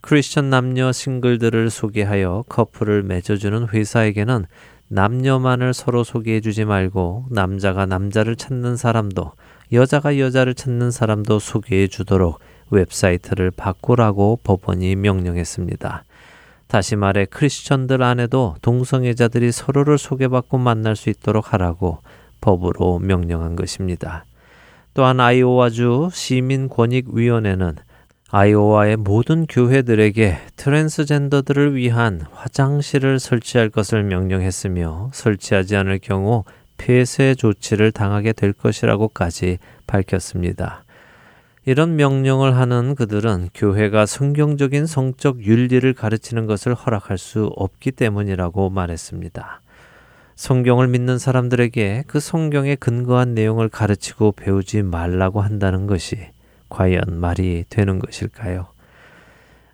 크리스천 0.00 0.48
남녀 0.48 0.90
싱글들을 0.90 1.68
소개하여 1.68 2.46
커플을 2.48 3.02
맺어주는 3.02 3.68
회사에게는 3.74 4.46
남녀만을 4.88 5.74
서로 5.74 6.02
소개해주지 6.02 6.64
말고 6.64 7.26
남자가 7.30 7.84
남자를 7.84 8.34
찾는 8.34 8.78
사람도 8.78 9.32
여자가 9.70 10.18
여자를 10.18 10.54
찾는 10.54 10.90
사람도 10.90 11.40
소개해주도록 11.40 12.40
웹사이트를 12.70 13.50
바꾸라고 13.50 14.38
법원이 14.42 14.96
명령했습니다. 14.96 16.04
다시 16.66 16.96
말해 16.96 17.26
크리스천들 17.26 18.02
안에도 18.02 18.56
동성애자들이 18.62 19.52
서로를 19.52 19.98
소개받고 19.98 20.58
만날 20.58 20.96
수 20.96 21.10
있도록 21.10 21.52
하라고 21.52 21.98
법으로 22.40 22.98
명령한 22.98 23.56
것입니다. 23.56 24.24
또한 24.94 25.20
아이오와주 25.20 26.10
시민권익위원회는 26.12 27.76
아이오와의 28.30 28.96
모든 28.96 29.46
교회들에게 29.46 30.38
트랜스젠더들을 30.56 31.76
위한 31.76 32.22
화장실을 32.32 33.20
설치할 33.20 33.70
것을 33.70 34.02
명령했으며 34.04 35.10
설치하지 35.12 35.76
않을 35.76 36.00
경우 36.00 36.44
폐쇄 36.76 37.34
조치를 37.34 37.92
당하게 37.92 38.32
될 38.32 38.52
것이라고까지 38.52 39.58
밝혔습니다. 39.86 40.83
이런 41.66 41.96
명령을 41.96 42.56
하는 42.56 42.94
그들은 42.94 43.48
교회가 43.54 44.04
성경적인 44.04 44.84
성적 44.84 45.42
윤리를 45.42 45.94
가르치는 45.94 46.46
것을 46.46 46.74
허락할 46.74 47.16
수 47.16 47.46
없기 47.56 47.92
때문이라고 47.92 48.68
말했습니다. 48.68 49.62
성경을 50.36 50.88
믿는 50.88 51.18
사람들에게 51.18 52.04
그 52.06 52.20
성경에 52.20 52.74
근거한 52.74 53.34
내용을 53.34 53.70
가르치고 53.70 54.32
배우지 54.32 54.82
말라고 54.82 55.40
한다는 55.40 55.86
것이 55.86 56.18
과연 56.68 57.18
말이 57.18 57.64
되는 57.70 57.98
것일까요? 57.98 58.66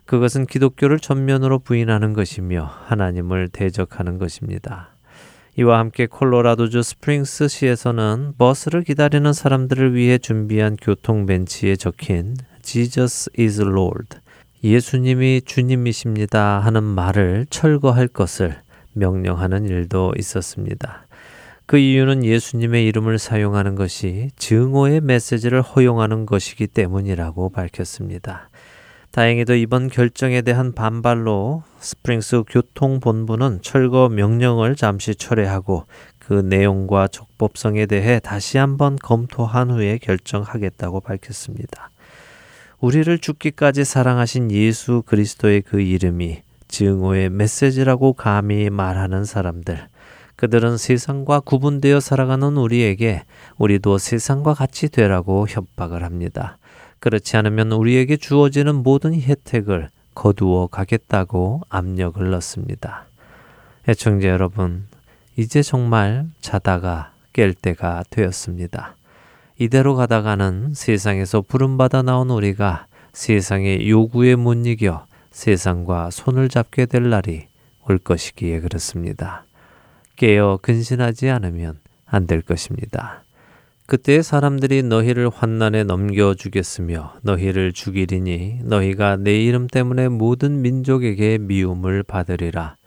그것은 0.05 0.45
기독교를 0.45 0.99
전면으로 0.99 1.59
부인하는 1.59 2.13
것이며 2.13 2.71
하나님을 2.85 3.49
대적하는 3.49 4.17
것입니다. 4.17 4.90
이와 5.61 5.77
함께 5.77 6.07
콜로라도주 6.07 6.81
스프링스 6.81 7.47
시에서는 7.47 8.33
버스를 8.39 8.81
기다리는 8.81 9.31
사람들을 9.31 9.93
위해 9.93 10.17
준비한 10.17 10.75
교통 10.81 11.27
벤치에 11.27 11.75
적힌 11.75 12.35
Jesus 12.63 13.29
is 13.37 13.61
Lord 13.61 14.17
예수님이 14.63 15.43
주님이십니다 15.45 16.59
하는 16.59 16.83
말을 16.83 17.45
철거할 17.51 18.07
것을 18.07 18.55
명령하는 18.93 19.65
일도 19.65 20.13
있었습니다. 20.17 21.05
그 21.67 21.77
이유는 21.77 22.25
예수님의 22.25 22.87
이름을 22.87 23.19
사용하는 23.19 23.75
것이 23.75 24.31
증오의 24.37 25.01
메시지를 25.01 25.61
허용하는 25.61 26.25
것이기 26.25 26.65
때문이라고 26.67 27.49
밝혔습니다. 27.49 28.49
다행히도 29.11 29.55
이번 29.55 29.89
결정에 29.89 30.41
대한 30.41 30.71
반발로 30.71 31.63
스프링스 31.79 32.43
교통본부는 32.47 33.59
철거 33.61 34.07
명령을 34.07 34.77
잠시 34.77 35.15
철회하고 35.15 35.85
그 36.17 36.33
내용과 36.33 37.09
적법성에 37.09 37.87
대해 37.87 38.19
다시 38.19 38.57
한번 38.57 38.95
검토한 38.95 39.69
후에 39.69 39.97
결정하겠다고 39.97 41.01
밝혔습니다. 41.01 41.89
우리를 42.79 43.19
죽기까지 43.19 43.83
사랑하신 43.83 44.49
예수 44.51 45.03
그리스도의 45.05 45.61
그 45.61 45.81
이름이 45.81 46.41
증오의 46.69 47.29
메시지라고 47.31 48.13
감히 48.13 48.69
말하는 48.69 49.25
사람들. 49.25 49.89
그들은 50.37 50.77
세상과 50.77 51.41
구분되어 51.41 51.99
살아가는 51.99 52.55
우리에게 52.55 53.23
우리도 53.57 53.97
세상과 53.97 54.53
같이 54.53 54.89
되라고 54.89 55.47
협박을 55.49 56.03
합니다. 56.03 56.57
그렇지 57.01 57.35
않으면 57.35 57.71
우리에게 57.71 58.15
주어지는 58.15 58.75
모든 58.75 59.19
혜택을 59.19 59.89
거두어 60.13 60.67
가겠다고 60.67 61.61
압력을 61.67 62.29
넣습니다. 62.29 63.05
애청자 63.89 64.27
여러분, 64.29 64.85
이제 65.35 65.63
정말 65.63 66.27
자다가 66.41 67.11
깰 67.33 67.55
때가 67.59 68.03
되었습니다. 68.11 68.95
이대로 69.57 69.95
가다가는 69.95 70.73
세상에서 70.75 71.41
부름받아 71.41 72.03
나온 72.03 72.29
우리가 72.29 72.85
세상의 73.13 73.89
요구에 73.89 74.35
못 74.35 74.53
이겨 74.67 75.05
세상과 75.31 76.11
손을 76.11 76.49
잡게 76.49 76.85
될 76.85 77.09
날이 77.09 77.47
올 77.89 77.97
것이기에 77.97 78.59
그렇습니다. 78.59 79.43
깨어 80.17 80.59
근신하지 80.61 81.29
않으면 81.29 81.79
안 82.05 82.27
될 82.27 82.41
것입니다. 82.43 83.23
그때 83.91 84.21
사람들이 84.21 84.83
너희를 84.83 85.29
환난에 85.29 85.83
넘겨 85.83 86.33
주겠으며 86.33 87.11
너희를 87.23 87.73
죽이리니 87.73 88.61
너희가 88.63 89.17
내 89.17 89.43
이름 89.43 89.67
때문에 89.67 90.07
모든 90.07 90.61
민족에게 90.61 91.37
미움을 91.39 92.03
받으리라. 92.03 92.77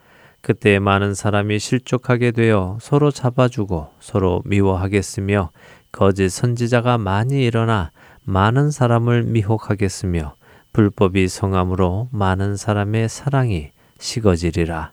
그때 0.41 0.79
많은 0.79 1.13
사람이 1.13 1.59
실족하게 1.59 2.31
되어 2.31 2.79
서로 2.81 3.11
잡아주고 3.11 3.89
서로 4.01 4.41
미워하겠으며 4.47 5.51
거짓 5.93 6.31
선지자가 6.31 6.97
많이 6.97 7.45
일어나 7.45 7.91
많은 8.23 8.71
사람을 8.71 9.25
미혹하겠으며 9.25 10.37
불법이 10.73 11.29
성함으로 11.29 12.09
많은 12.13 12.57
사람의 12.57 13.11
사랑이 13.11 13.73
식어지리라. 13.99 14.93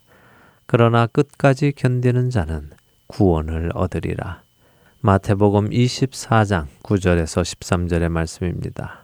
그러나 0.66 1.08
끝까지 1.08 1.72
견디는 1.72 2.32
자는 2.32 2.70
구원을 3.08 3.72
얻으리라. 3.76 4.42
마태복음 5.04 5.72
24장 5.72 6.68
9절에서 6.84 7.42
13절의 7.42 8.10
말씀입니다. 8.10 9.04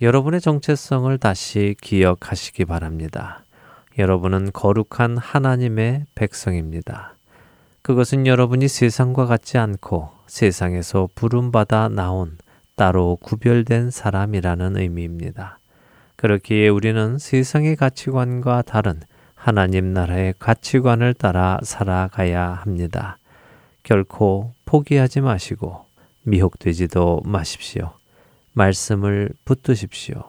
여러분의 0.00 0.40
정체성을 0.40 1.18
다시 1.18 1.74
기억하시기 1.80 2.64
바랍니다. 2.66 3.42
여러분은 3.98 4.52
거룩한 4.52 5.16
하나님의 5.16 6.04
백성입니다. 6.14 7.16
그것은 7.82 8.28
여러분이 8.28 8.68
세상과 8.68 9.26
같지 9.26 9.58
않고 9.58 10.10
세상에서 10.28 11.08
부름받아 11.16 11.88
나온 11.88 12.38
따로 12.76 13.18
구별된 13.20 13.90
사람이라는 13.90 14.76
의미입니다. 14.76 15.58
그렇기에 16.14 16.68
우리는 16.68 17.18
세상의 17.18 17.74
가치관과 17.74 18.62
다른 18.62 19.00
하나님 19.34 19.92
나라의 19.92 20.34
가치관을 20.38 21.14
따라 21.14 21.58
살아가야 21.64 22.60
합니다. 22.62 23.18
결코 23.86 24.52
포기하지 24.64 25.20
마시고 25.20 25.86
미혹되지도 26.24 27.22
마십시오. 27.24 27.92
말씀을 28.52 29.30
붙드십시오. 29.44 30.24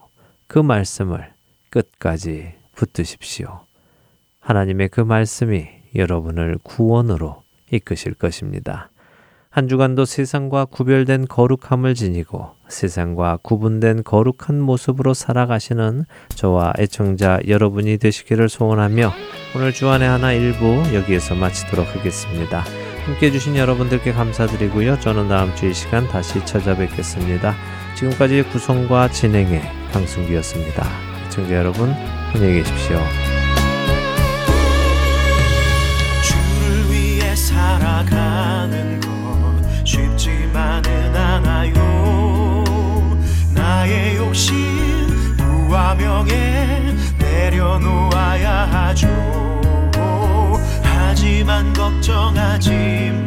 그 0.45 0.59
말씀을 0.59 1.31
끝까지 1.71 2.53
붙드십시오. 2.75 3.61
하나님의 4.41 4.89
그 4.89 5.01
말씀이 5.01 5.65
여러분을 5.95 6.59
구원으로 6.61 7.41
이끄실 7.71 8.13
것입니다. 8.13 8.91
한 9.49 9.67
주간도 9.67 10.05
세상과 10.05 10.65
구별된 10.65 11.27
거룩함을 11.27 11.95
지니고 11.95 12.51
세상과 12.67 13.39
구분된 13.41 14.03
거룩한 14.03 14.61
모습으로 14.61 15.15
살아가시는 15.15 16.05
저와 16.29 16.73
애청자 16.77 17.39
여러분이 17.47 17.97
되시기를 17.97 18.49
소원하며 18.49 19.11
오늘 19.55 19.73
주안의 19.73 20.07
하나 20.07 20.31
일부 20.31 20.83
여기에서 20.93 21.33
마치도록 21.33 21.87
하겠습니다. 21.95 22.63
함께 23.07 23.27
해주신 23.27 23.55
여러분들께 23.55 24.11
감사드리고요. 24.11 24.99
저는 24.99 25.29
다음 25.29 25.55
주 25.55 25.65
이 25.67 25.73
시간 25.73 26.07
다시 26.07 26.45
찾아뵙겠습니다. 26.45 27.55
지금까지 27.95 28.43
구성과 28.43 29.09
진행의 29.09 29.61
강승기였습니다. 29.93 30.85
시청자 31.29 31.55
여러분 31.55 31.91
안녕히 32.33 32.61
계십시오. 32.61 33.01
살아가 37.35 38.66
하지만 51.47 51.71
걱정하지 51.71 53.23